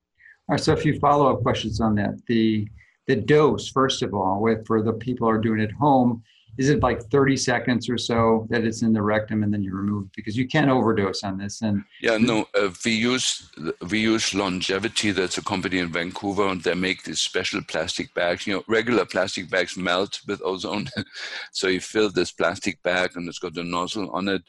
[0.49, 2.15] All right, so a few follow up questions on that.
[2.27, 2.67] The
[3.09, 6.23] the dose, first of all, with for the people who are doing it at home,
[6.59, 9.75] is it like 30 seconds or so that it's in the rectum and then you
[9.75, 10.07] remove?
[10.07, 10.13] It?
[10.17, 13.49] because you can't overdose on this and yeah no uh, we use
[13.91, 18.47] we use longevity that's a company in vancouver and they make these special plastic bags.
[18.47, 20.89] You know regular plastic bags melt with ozone.
[21.53, 24.43] So you fill this plastic bag and it's got a nozzle on it.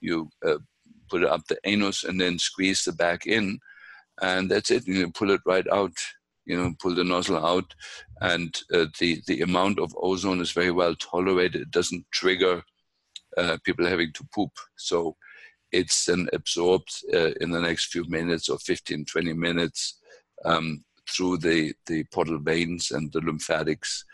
[0.00, 0.58] You uh,
[1.10, 3.58] put it up the anus and then squeeze the bag in
[4.20, 4.86] and that's it.
[4.86, 5.96] You pull it right out
[6.46, 7.74] you know, pull the nozzle out,
[8.20, 11.62] and uh, the the amount of ozone is very well tolerated.
[11.62, 12.62] It doesn't trigger
[13.36, 15.16] uh, people having to poop, so
[15.72, 20.00] it's then absorbed uh, in the next few minutes or 15, 20 minutes
[20.44, 24.04] um, through the the portal veins and the lymphatics,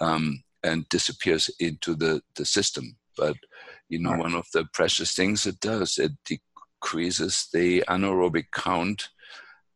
[0.00, 2.96] um, and disappears into the the system.
[3.16, 3.36] But
[3.88, 4.20] You know, right.
[4.20, 9.10] one of the precious things it does, it decreases the anaerobic count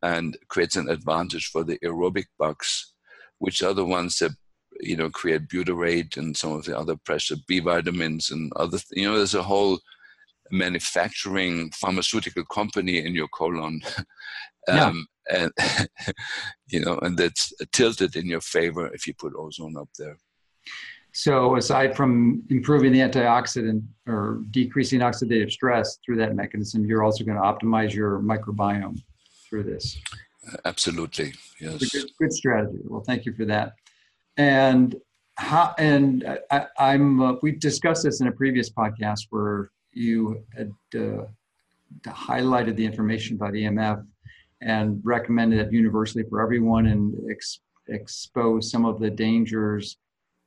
[0.03, 2.93] and creates an advantage for the aerobic bugs,
[3.39, 4.31] which are the ones that
[4.79, 8.79] you know create butyrate and some of the other pressure B vitamins and other.
[8.91, 9.79] You know, there's a whole
[10.51, 13.81] manufacturing pharmaceutical company in your colon.
[14.67, 15.47] um, yeah.
[15.57, 15.87] and
[16.67, 20.17] you know, and that's tilted in your favor if you put ozone up there.
[21.13, 27.25] So, aside from improving the antioxidant or decreasing oxidative stress through that mechanism, you're also
[27.25, 29.01] going to optimize your microbiome
[29.51, 29.99] through this.
[30.65, 31.77] Absolutely, yes.
[31.91, 32.79] Good, good, strategy.
[32.85, 33.73] Well, thank you for that.
[34.37, 34.95] And
[35.35, 35.75] how?
[35.77, 41.25] And I, am uh, we've discussed this in a previous podcast where you had uh,
[42.07, 44.03] highlighted the information about EMF
[44.61, 49.97] and recommended it universally for everyone and ex- expose some of the dangers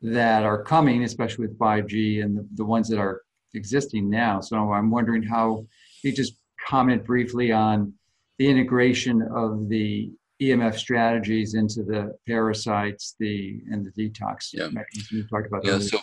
[0.02, 3.22] that are coming, especially with 5G and the, the ones that are
[3.54, 4.40] existing now.
[4.40, 5.66] So I'm wondering how
[6.02, 6.34] you just
[6.66, 7.92] comment briefly on
[8.38, 10.10] the integration of the
[10.42, 14.68] EMF strategies into the parasites, the and the detox yeah.
[14.68, 15.64] mechanism you talked about.
[15.64, 15.78] Yeah.
[15.78, 15.98] So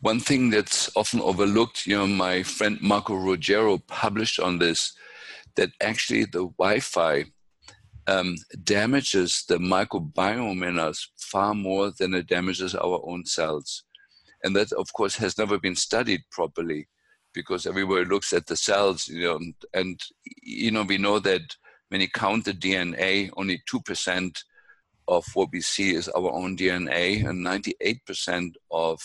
[0.00, 4.92] one thing that's often overlooked, you know, my friend Marco Ruggiero published on this
[5.56, 7.24] that actually the Wi-Fi
[8.06, 13.84] um, damages the microbiome in us far more than it damages our own cells.
[14.44, 16.88] And that, of course, has never been studied properly
[17.32, 19.40] because everybody looks at the cells, you know,
[19.72, 20.00] and
[20.42, 21.42] you know, we know that
[21.92, 24.42] when you count the DNA, only 2%
[25.08, 28.98] of what we see is our own DNA, and 98% of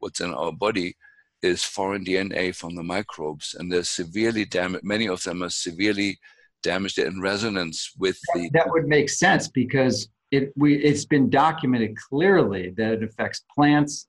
[0.00, 0.96] what's in our body
[1.42, 3.54] is foreign DNA from the microbes.
[3.56, 6.18] And they're severely damaged, many of them are severely
[6.64, 8.50] damaged in resonance with the.
[8.52, 14.08] That would make sense because it, we, it's been documented clearly that it affects plants,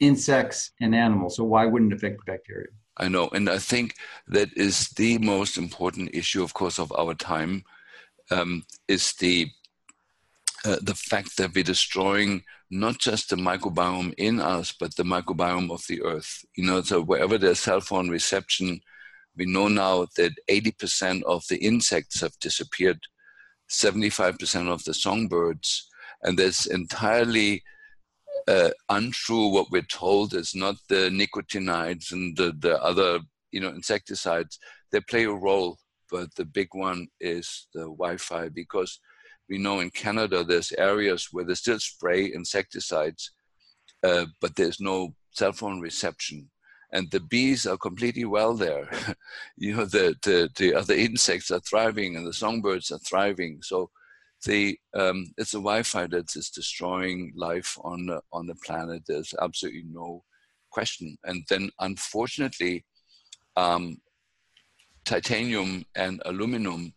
[0.00, 1.36] insects, and animals.
[1.36, 2.70] So why wouldn't it affect bacteria?
[3.00, 3.28] I know.
[3.28, 3.96] And I think
[4.28, 7.64] that is the most important issue, of course, of our time,
[8.30, 9.50] um, is the
[10.62, 15.70] uh, the fact that we're destroying not just the microbiome in us, but the microbiome
[15.72, 16.44] of the earth.
[16.54, 18.80] You know, so wherever there's cell phone reception,
[19.36, 23.00] we know now that 80% of the insects have disappeared,
[23.70, 25.88] 75% of the songbirds,
[26.22, 27.62] and there's entirely
[28.48, 30.34] uh, untrue what we're told.
[30.34, 33.20] Is not the nicotinides and the, the other
[33.50, 34.58] you know insecticides.
[34.92, 35.78] They play a role
[36.10, 38.98] but the big one is the wi-fi because
[39.48, 43.30] we know in canada there's areas where they still spray insecticides
[44.02, 46.50] uh, but there's no cell phone reception.
[46.92, 48.88] And the bees are completely well there.
[49.56, 53.60] You know the, the, the other insects are thriving and the songbirds are thriving.
[53.62, 53.90] So
[54.44, 59.02] the um, it's the Wi-Fi that is destroying life on the, on the planet.
[59.06, 60.24] There's absolutely no
[60.70, 61.16] question.
[61.24, 62.84] And then, unfortunately,
[63.56, 63.98] um,
[65.04, 66.92] titanium and aluminum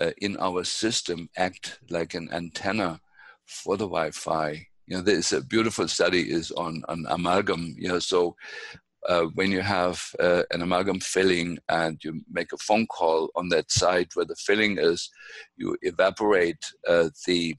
[0.00, 3.00] uh, in our system act like an antenna
[3.46, 4.66] for the Wi-Fi.
[4.86, 7.74] You know, there's a beautiful study is on on amalgam.
[7.78, 8.34] You know, so
[9.08, 13.48] uh, when you have uh, an amalgam filling and you make a phone call on
[13.48, 15.10] that site where the filling is,
[15.56, 17.56] you evaporate uh, the,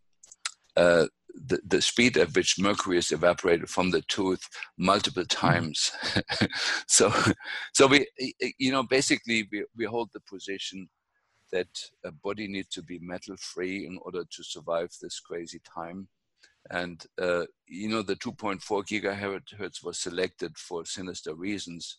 [0.77, 1.05] uh,
[1.47, 5.47] the, the speed at which mercury is evaporated from the tooth multiple mm-hmm.
[5.47, 5.91] times.
[6.87, 7.11] so,
[7.73, 8.07] so we,
[8.57, 10.87] you know, basically we, we hold the position
[11.51, 11.67] that
[12.03, 16.07] a body needs to be metal free in order to survive this crazy time.
[16.69, 21.97] And uh, you know, the 2.4 gigahertz was selected for sinister reasons.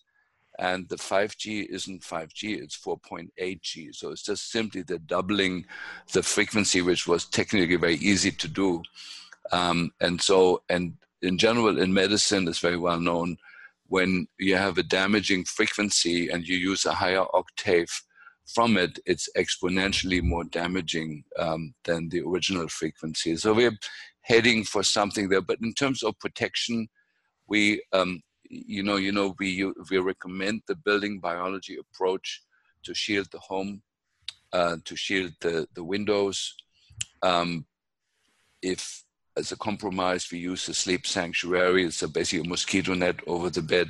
[0.58, 3.94] And the 5G isn't 5G, it's 4.8G.
[3.94, 5.66] So it's just simply the doubling
[6.12, 8.82] the frequency, which was technically very easy to do.
[9.50, 13.36] Um, and so, and in general, in medicine, it's very well known
[13.88, 17.88] when you have a damaging frequency and you use a higher octave
[18.46, 23.36] from it, it's exponentially more damaging um, than the original frequency.
[23.36, 23.78] So we're
[24.24, 25.40] heading for something there.
[25.40, 26.88] But in terms of protection,
[27.46, 32.42] we, um, you know, you know, we we recommend the building biology approach
[32.84, 33.82] to shield the home,
[34.52, 36.54] uh, to shield the the windows.
[37.22, 37.66] Um,
[38.62, 39.04] if
[39.36, 41.84] as a compromise, we use a sleep sanctuary.
[41.84, 43.88] It's a basically a mosquito net over the bed.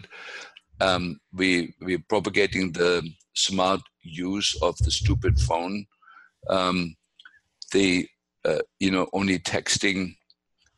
[0.80, 5.87] Um, we we're propagating the smart use of the stupid phone.
[6.49, 6.97] Um,
[7.72, 8.09] the
[8.45, 10.16] uh, you know only texting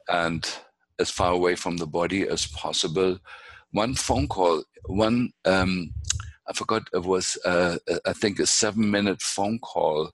[0.09, 0.49] and
[0.99, 3.19] as far away from the body as possible.
[3.73, 5.93] One phone call, one, um,
[6.49, 7.77] I forgot, it was, uh,
[8.07, 10.11] I think, a seven minute phone call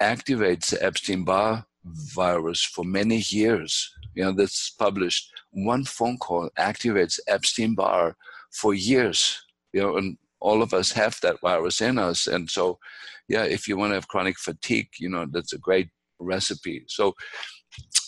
[0.00, 3.92] activates the Epstein Barr virus for many years.
[4.14, 5.30] You know, that's published.
[5.52, 8.16] One phone call activates Epstein Barr
[8.50, 9.40] for years.
[9.72, 12.26] you know, and all of us have that virus in us.
[12.26, 12.78] And so,
[13.28, 15.88] yeah, if you want to have chronic fatigue, you know, that's a great
[16.18, 16.84] recipe.
[16.88, 17.14] So,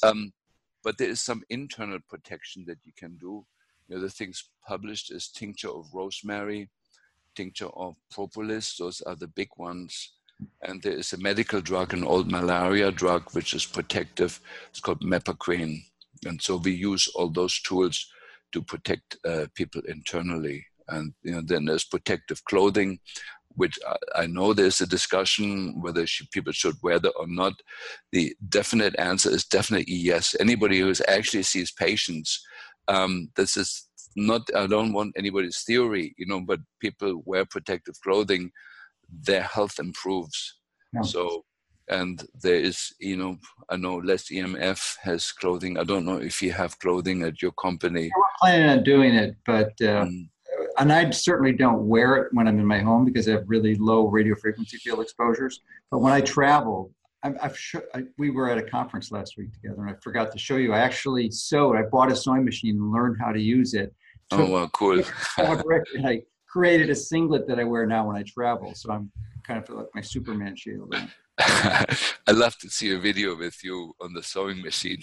[0.03, 0.33] um,
[0.85, 3.45] but there is some internal protection that you can do.
[3.89, 6.69] You know, the things published is tincture of rosemary,
[7.35, 8.77] tincture of propolis.
[8.77, 10.13] Those are the big ones.
[10.63, 14.41] And there is a medical drug, an old malaria drug, which is protective.
[14.71, 15.83] It's called mepaquine.
[16.27, 18.07] And so we use all those tools
[18.53, 20.65] to protect uh, people internally.
[20.89, 22.99] And you know, then there's protective clothing,
[23.55, 27.55] which I, I know there's a discussion whether should, people should wear that or not.
[28.13, 30.35] The definite answer is definitely yes.
[30.41, 32.45] Anybody who actually sees patients,
[32.89, 34.43] um, this is not.
[34.55, 38.51] I don't want anybody's theory, you know, but people wear protective clothing,
[39.09, 40.57] their health improves.
[40.93, 41.03] Yeah.
[41.03, 41.45] So
[41.89, 43.37] and there is you know
[43.69, 47.53] i know less emf has clothing i don't know if you have clothing at your
[47.53, 50.29] company we're planning on doing it but uh, mm.
[50.79, 53.75] And i certainly don't wear it when i'm in my home because i have really
[53.77, 55.61] low radio frequency field exposures.
[55.91, 56.91] But when i travel
[57.23, 60.33] i have sh- I, we were at a conference last week together and i forgot
[60.33, 60.73] to show you.
[60.73, 63.95] I actually sewed i bought a sewing machine and learned how to use it.
[64.31, 65.03] Oh well cool.
[65.39, 68.75] i created a singlet that i wear now when i travel.
[68.75, 69.11] So i'm
[69.47, 70.95] kind of like my superman shield.
[71.39, 74.99] I love to see a video with you on the sewing machine.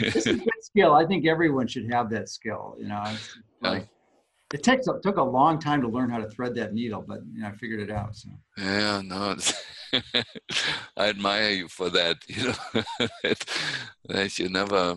[0.00, 0.94] this is a good skill.
[0.94, 2.74] I think everyone should have that skill.
[2.78, 3.04] You know,
[3.60, 3.86] like
[4.52, 7.40] it takes took a long time to learn how to thread that needle, but you
[7.42, 8.16] know, I figured it out.
[8.16, 8.30] So.
[8.56, 9.36] Yeah, no,
[10.96, 12.16] I admire you for that.
[12.28, 13.08] You know,
[14.08, 14.96] that you never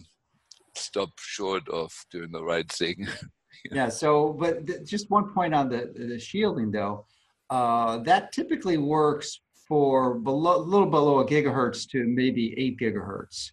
[0.76, 3.08] stop short of doing the right thing.
[3.72, 3.90] yeah.
[3.90, 7.06] So, but th- just one point on the the shielding though.
[7.50, 13.52] Uh, that typically works for below, a little below a gigahertz to maybe eight gigahertz.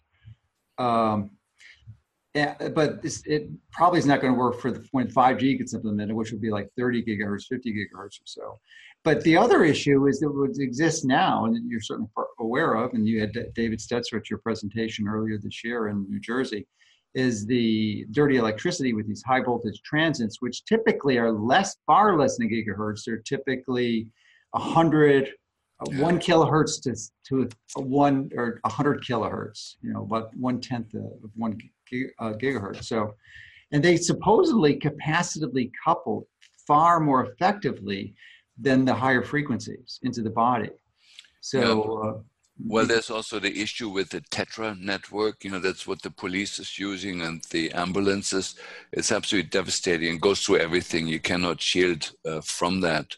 [0.77, 1.31] Um,
[2.35, 5.73] yeah, but this, it probably is not going to work for the when 5G gets
[5.73, 8.59] implemented, which would be like 30 gigahertz, 50 gigahertz or so.
[9.03, 12.09] But the other issue is that what exists now, and you're certainly
[12.39, 16.19] aware of, and you had David Stetzer at your presentation earlier this year in New
[16.19, 16.67] Jersey,
[17.15, 22.37] is the dirty electricity with these high voltage transients, which typically are less, far less
[22.37, 23.03] than a gigahertz.
[23.05, 24.07] They're typically
[24.51, 25.29] 100
[25.87, 31.57] one kilohertz to, to one or 100 kilohertz, you know, about one tenth of one
[32.19, 32.83] uh, gigahertz.
[32.83, 33.15] So,
[33.71, 36.27] and they supposedly capacitively couple
[36.67, 38.13] far more effectively
[38.59, 40.69] than the higher frequencies into the body.
[41.41, 42.09] So, yeah.
[42.09, 42.17] uh,
[42.65, 45.45] well, there's also the issue with the Tetra network.
[45.45, 48.55] You know, that's what the police is using and the ambulances.
[48.91, 51.07] It's absolutely devastating and goes through everything.
[51.07, 53.15] You cannot shield uh, from that.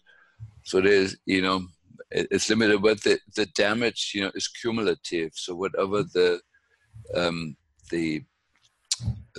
[0.63, 1.65] So there's, you know,
[2.11, 5.31] it's limited, but the, the damage, you know, is cumulative.
[5.35, 6.41] So whatever the
[7.15, 7.55] um,
[7.89, 8.23] the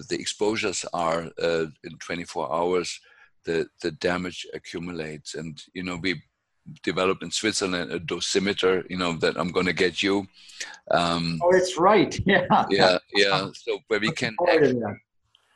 [0.08, 2.98] the exposures are uh, in 24 hours,
[3.44, 5.34] the the damage accumulates.
[5.34, 6.22] And you know, we
[6.82, 8.88] developed in Switzerland a dosimeter.
[8.88, 10.26] You know that I'm going to get you.
[10.90, 12.18] Um, oh, it's right.
[12.26, 12.46] Yeah.
[12.70, 13.48] Yeah, yeah.
[13.52, 14.82] So where we can actually,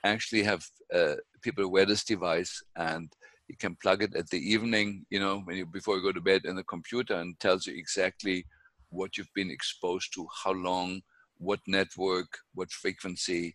[0.05, 0.65] actually have
[0.95, 3.11] uh, people wear this device and
[3.49, 6.21] you can plug it at the evening, you know, when you before you go to
[6.21, 8.45] bed in the computer and tells you exactly
[8.91, 11.01] what you've been exposed to, how long,
[11.39, 13.55] what network, what frequency,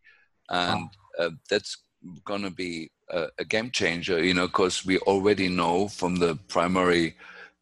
[0.49, 0.89] and
[1.19, 1.83] uh, that's
[2.25, 6.35] going to be a, a, game changer, you know, because we already know from the
[6.47, 7.15] primary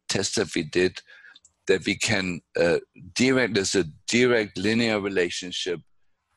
[0.08, 1.00] test that we did
[1.66, 2.78] that we can uh,
[3.14, 3.54] direct.
[3.54, 5.80] There's a direct linear relationship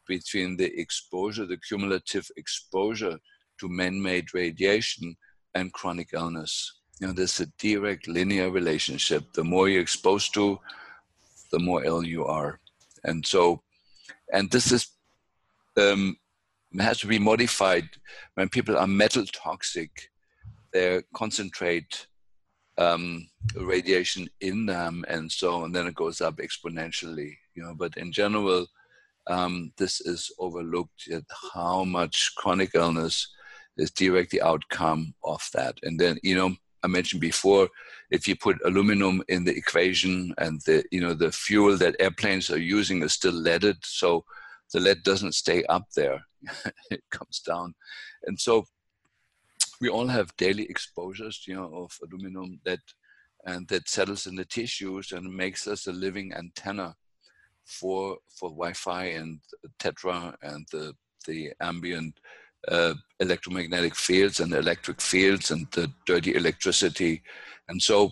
[0.08, 3.18] between the exposure, the cumulative exposure
[3.60, 5.16] to man-made radiation
[5.56, 6.74] and chronic illness.
[7.00, 9.34] You know, there's a direct linear relationship.
[9.34, 10.60] The more you're exposed to,
[11.52, 12.60] the more ill you are.
[13.04, 13.62] And so,
[14.32, 14.88] and this is
[15.78, 16.18] um,
[16.80, 17.90] has to be modified
[18.36, 19.92] when people are metal toxic.
[20.72, 22.08] They concentrate
[22.78, 27.36] um, radiation in them, and so and then it goes up exponentially.
[27.56, 28.66] You know, but in general,
[29.28, 31.24] um, this is overlooked at
[31.54, 33.28] how much chronic illness
[33.78, 35.78] is directly the outcome of that.
[35.84, 37.70] And then, you know, I mentioned before,
[38.12, 42.52] if you put aluminum in the equation and the, you know, the fuel that airplanes
[42.52, 44.26] are using is still leaded, so
[44.74, 46.22] the lead doesn't stay up there,
[46.92, 47.74] it comes down.
[48.26, 48.66] And so
[49.80, 52.80] we all have daily exposures, you know, of aluminum that
[53.46, 56.96] and that settles in the tissues and makes us a living antenna
[57.66, 59.40] for for Wi-Fi and
[59.80, 60.94] Tetra and the
[61.28, 62.20] the ambient
[62.68, 67.22] uh, electromagnetic fields and electric fields and the dirty electricity.
[67.70, 68.12] And so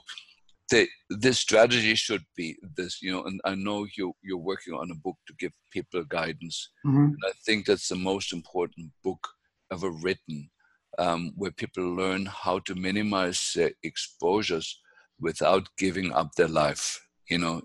[0.70, 4.92] the, this strategy should be this, you know, and I know you, you're working on
[4.92, 6.70] a book to give people guidance.
[6.86, 7.06] Mm-hmm.
[7.06, 9.28] And I think that's the most important book
[9.72, 10.50] ever written.
[10.98, 14.80] um, where people learn how to minimize their exposures
[15.20, 17.00] without giving up their life.
[17.32, 17.62] You know,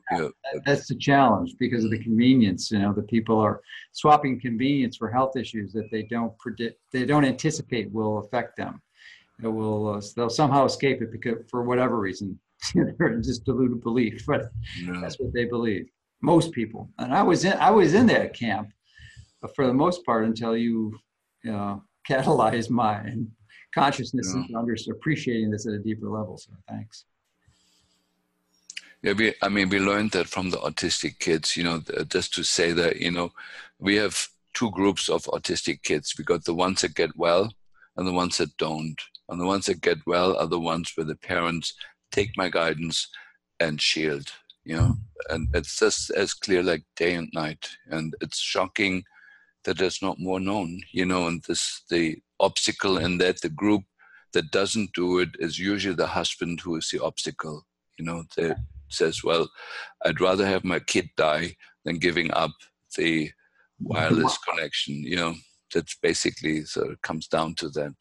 [0.64, 2.70] that's the challenge because of the convenience.
[2.70, 3.60] You know, the people are
[3.92, 8.80] swapping convenience for health issues that they don't predict, they don't anticipate will affect them.
[9.42, 12.38] It will, uh, they'll somehow escape it because for whatever reason,
[12.74, 14.50] they're just deluded belief, but
[15.00, 15.88] that's what they believe.
[16.22, 18.70] Most people, and I was in, I was in that camp
[19.54, 20.96] for the most part until you,
[21.42, 23.12] you know, catalyzed my
[23.74, 24.42] consciousness yeah.
[24.42, 26.38] into under appreciating this at a deeper level.
[26.38, 27.04] So thanks.
[29.06, 32.42] Yeah, we, I mean, we learned that from the autistic kids, you know, just to
[32.42, 33.30] say that, you know,
[33.78, 36.16] we have two groups of autistic kids.
[36.18, 37.52] We got the ones that get well
[37.96, 39.00] and the ones that don't.
[39.28, 41.74] And the ones that get well are the ones where the parents
[42.10, 43.08] take my guidance
[43.60, 44.26] and shield,
[44.64, 44.98] you know, mm.
[45.30, 47.68] and it's just as clear like day and night.
[47.88, 49.04] And it's shocking
[49.62, 53.84] that there's not more known, you know, and this, the obstacle in that the group
[54.32, 57.64] that doesn't do it is usually the husband who is the obstacle,
[57.98, 59.48] you know, that says, well,
[60.04, 62.52] I'd rather have my kid die than giving up
[62.96, 63.30] the
[63.80, 65.34] wireless connection, you know,
[65.74, 67.94] that's basically, so it comes down to that.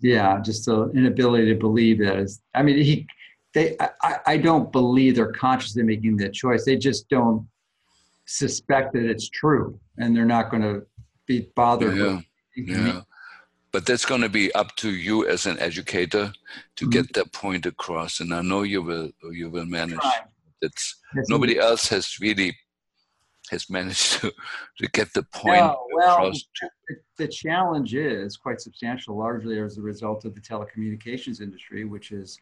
[0.00, 3.06] Yeah, just the inability to believe that is, I mean, he,
[3.54, 6.64] they, I, I don't believe they're consciously making that choice.
[6.64, 7.46] They just don't
[8.26, 10.82] suspect that it's true and they're not going to
[11.26, 11.96] be bothered.
[11.96, 12.20] Yeah.
[12.56, 13.00] yeah.
[13.74, 16.32] But that's going to be up to you as an educator
[16.76, 16.90] to mm-hmm.
[16.90, 19.10] get that point across, and I know you will.
[19.32, 19.98] You will manage.
[20.62, 21.64] That's yes, nobody indeed.
[21.64, 22.56] else has really
[23.50, 24.32] has managed to,
[24.78, 26.44] to get the point no, well, across.
[26.60, 26.68] To,
[27.18, 32.38] the challenge is quite substantial, largely as a result of the telecommunications industry, which is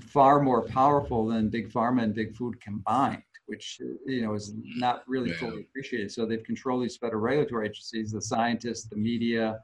[0.00, 5.02] far more powerful than big pharma and big food combined, which you know is not
[5.06, 5.36] really yeah.
[5.36, 6.10] fully appreciated.
[6.10, 9.60] So they've controlled these federal regulatory agencies, the scientists, the media,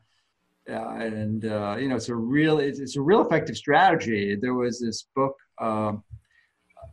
[0.68, 4.36] uh, and uh, you know it's a real it's, it's, a real effective strategy.
[4.40, 5.92] There was this book uh,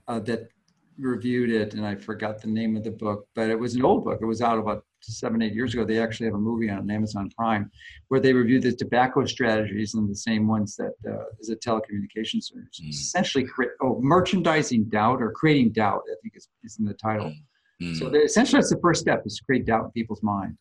[0.07, 0.49] uh that
[0.97, 4.03] reviewed it, and I forgot the name of the book, but it was an old
[4.03, 4.20] book.
[4.22, 5.86] It was out about seven, eight years ago.
[5.86, 7.70] They actually have a movie on Amazon Prime
[8.07, 12.45] where they reviewed the tobacco strategies and the same ones that uh, is a telecommunications
[12.45, 12.82] service.
[12.84, 12.89] Mm.
[12.89, 17.34] Essentially, create, oh, merchandising doubt or creating doubt, I think is, is in the title.
[17.82, 17.95] Mm.
[17.97, 20.57] So essentially, that's the first step is to create doubt in people's mind.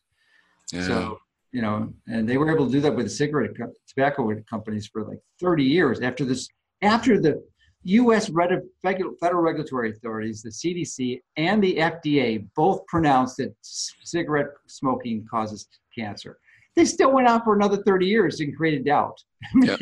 [0.71, 0.85] Yeah.
[0.85, 1.19] So,
[1.57, 3.49] you know, and they were able to do that with the cigarette
[3.87, 6.47] tobacco companies for like 30 years after this,
[6.83, 7.43] after the
[7.83, 8.29] U.S.
[8.29, 16.37] federal regulatory authorities, the CDC and the FDA, both pronounced that cigarette smoking causes cancer.
[16.75, 19.17] They still went on for another 30 years and created doubt.
[19.63, 19.79] Yep.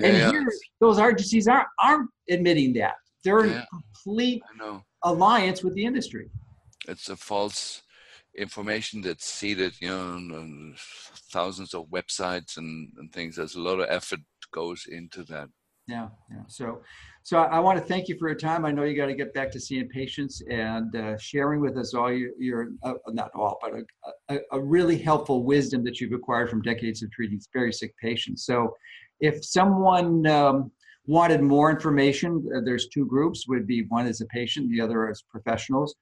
[0.00, 0.46] and yeah, here,
[0.80, 2.94] those agencies aren't, aren't admitting that.
[3.24, 3.60] They're yeah.
[3.60, 4.42] in complete
[5.02, 6.30] alliance with the industry.
[6.88, 7.82] It's a false
[8.36, 10.72] information that's seeded, you know,
[11.30, 13.36] thousands of websites and, and things.
[13.36, 14.20] There's a lot of effort
[14.52, 15.48] goes into that.
[15.86, 16.42] Yeah, yeah.
[16.46, 16.80] So,
[17.22, 18.64] so I, I want to thank you for your time.
[18.64, 21.92] I know you got to get back to seeing patients and uh, sharing with us
[21.92, 26.12] all your, your uh, not all, but a, a, a, really helpful wisdom that you've
[26.12, 28.46] acquired from decades of treating very sick patients.
[28.46, 28.74] So,
[29.20, 30.72] if someone um,
[31.06, 33.46] wanted more information, uh, there's two groups.
[33.48, 35.94] Would be one is a patient, the other is professionals.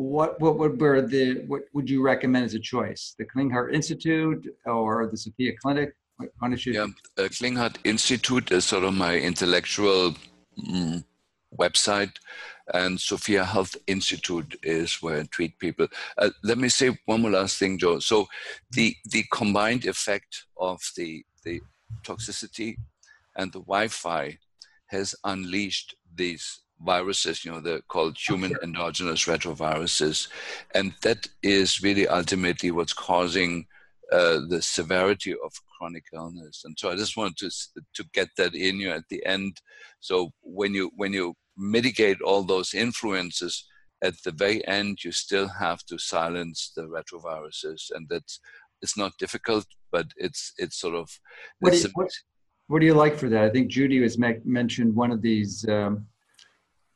[0.00, 0.78] What what would
[1.10, 3.14] the what would you recommend as a choice?
[3.18, 5.90] The Klinghardt Institute or the Sophia Clinic?
[6.66, 6.86] Yeah,
[7.18, 10.14] uh, Klinghardt Institute is sort of my intellectual
[10.58, 11.04] mm,
[11.58, 12.14] website,
[12.72, 15.86] and Sophia Health Institute is where I treat people.
[16.16, 17.98] Uh, let me say one more last thing, Joe.
[17.98, 18.26] So
[18.72, 21.60] the the combined effect of the the
[22.04, 22.76] toxicity
[23.36, 24.38] and the Wi-Fi
[24.86, 30.28] has unleashed these viruses, you know, they're called human endogenous retroviruses.
[30.74, 33.66] And that is really ultimately what's causing
[34.12, 36.62] uh, the severity of chronic illness.
[36.64, 37.50] And so I just wanted to
[37.94, 39.60] to get that in you at the end.
[40.00, 43.66] So when you when you mitigate all those influences,
[44.02, 48.40] at the very end you still have to silence the retroviruses, and that's
[48.82, 51.08] it's not difficult, but it's it's sort of.
[51.60, 52.10] What do, you, what,
[52.66, 53.44] what do you like for that?
[53.44, 56.06] I think Judy has mentioned one of these um,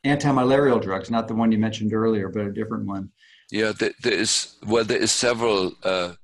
[0.05, 3.11] anti-malarial drugs, not the one you mentioned earlier, but a different one.
[3.51, 5.73] Yeah, there, there is well, there is several.
[5.83, 6.15] Uh,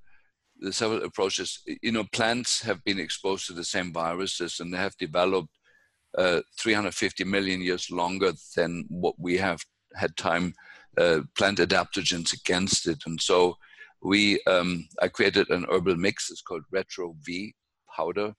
[0.61, 1.61] the several approaches.
[1.83, 5.49] You know, plants have been exposed to the same viruses and they have developed
[6.16, 9.61] uh, 350 million years longer than what we have
[9.95, 10.53] had time
[10.99, 12.99] uh, plant adaptogens against it.
[13.07, 13.57] And so
[14.03, 16.31] we, um, I created an herbal mix.
[16.31, 17.55] It's called Retro V
[17.97, 18.35] powder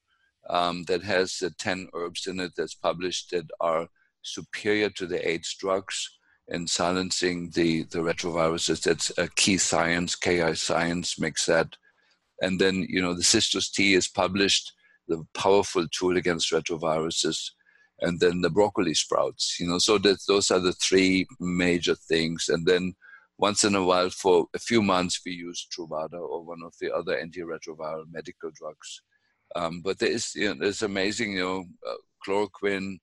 [0.50, 3.88] um, that has uh, 10 herbs in it that's published that are
[4.24, 6.10] superior to the AIDS drugs
[6.48, 8.84] in silencing the, the retroviruses.
[8.84, 11.76] That's a key science, KI science makes that
[12.42, 14.74] and then you know the Cistus tea is published
[15.08, 17.52] the powerful tool against retroviruses,
[18.02, 19.58] and then the broccoli sprouts.
[19.60, 22.50] You know, so that those are the three major things.
[22.50, 22.94] And then
[23.38, 26.94] once in a while, for a few months, we use Truvada or one of the
[26.94, 29.02] other antiretroviral medical drugs.
[29.56, 31.96] Um, but there is, you know, there's amazing, you know, uh,
[32.26, 32.98] chloroquine.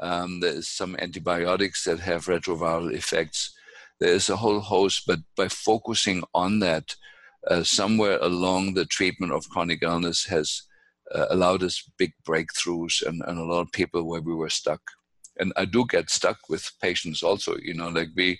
[0.00, 3.54] Um, there's some antibiotics that have retroviral effects.
[4.00, 6.96] There's a whole host, but by focusing on that,
[7.48, 10.62] uh, somewhere along the treatment of chronic illness has
[11.14, 14.80] uh, allowed us big breakthroughs and, and a lot of people where we were stuck.
[15.38, 18.38] And I do get stuck with patients also, you know, like we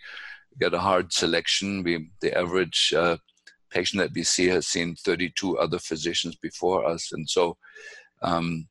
[0.59, 1.83] get a hard selection.
[1.83, 3.17] We, the average uh,
[3.71, 7.11] patient that we see has seen 32 other physicians before us.
[7.13, 7.57] And so
[8.23, 8.69] um,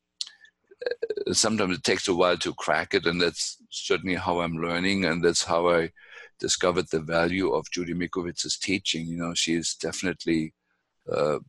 [1.32, 3.06] sometimes it takes a while to crack it.
[3.06, 5.06] And that's certainly how I'm learning.
[5.06, 5.92] And that's how I
[6.40, 9.06] discovered the value of Judy Mikovits's teaching.
[9.08, 10.54] You know, she is definitely
[11.12, 11.40] uh,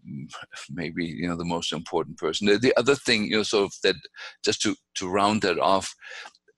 [0.70, 2.46] maybe you know the most important person.
[2.46, 3.96] The, the, other thing, you know, sort of that
[4.44, 5.94] just to to round that off,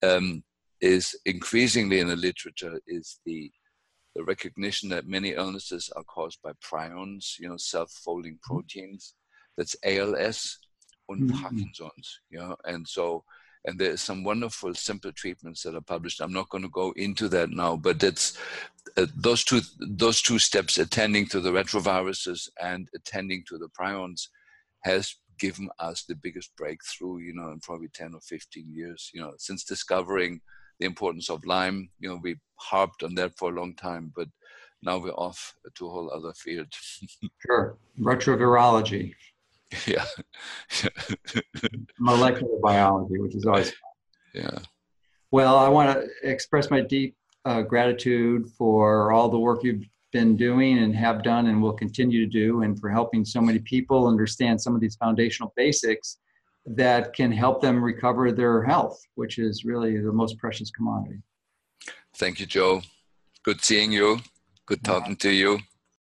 [0.02, 0.42] um,
[0.80, 3.50] is increasingly in the literature is the
[4.14, 8.54] the recognition that many illnesses are caused by prions, you know, self-folding mm-hmm.
[8.54, 9.14] proteins.
[9.56, 10.58] That's ALS
[11.08, 11.40] and mm-hmm.
[11.40, 13.24] Parkinson's, you know, and so
[13.64, 16.20] and there are some wonderful simple treatments that are published.
[16.20, 18.36] I'm not going to go into that now, but it's
[18.96, 24.28] uh, those two those two steps, attending to the retroviruses and attending to the prions,
[24.80, 29.20] has given us the biggest breakthrough, you know, in probably 10 or 15 years, you
[29.20, 30.40] know, since discovering
[30.78, 31.88] the importance of Lyme.
[32.00, 34.28] You know, we harped on that for a long time, but
[34.82, 36.66] now we're off to a whole other field.
[37.46, 39.14] sure, retrovirology.
[39.86, 40.04] Yeah.
[41.98, 43.76] Molecular biology, which is always fun.
[44.34, 44.58] Yeah.
[45.30, 50.36] Well, I want to express my deep uh, gratitude for all the work you've been
[50.36, 54.06] doing and have done and will continue to do, and for helping so many people
[54.06, 56.18] understand some of these foundational basics
[56.66, 61.18] that can help them recover their health, which is really the most precious commodity.
[62.14, 62.82] Thank you, Joe.
[63.42, 64.20] Good seeing you.
[64.66, 65.58] Good talking to you.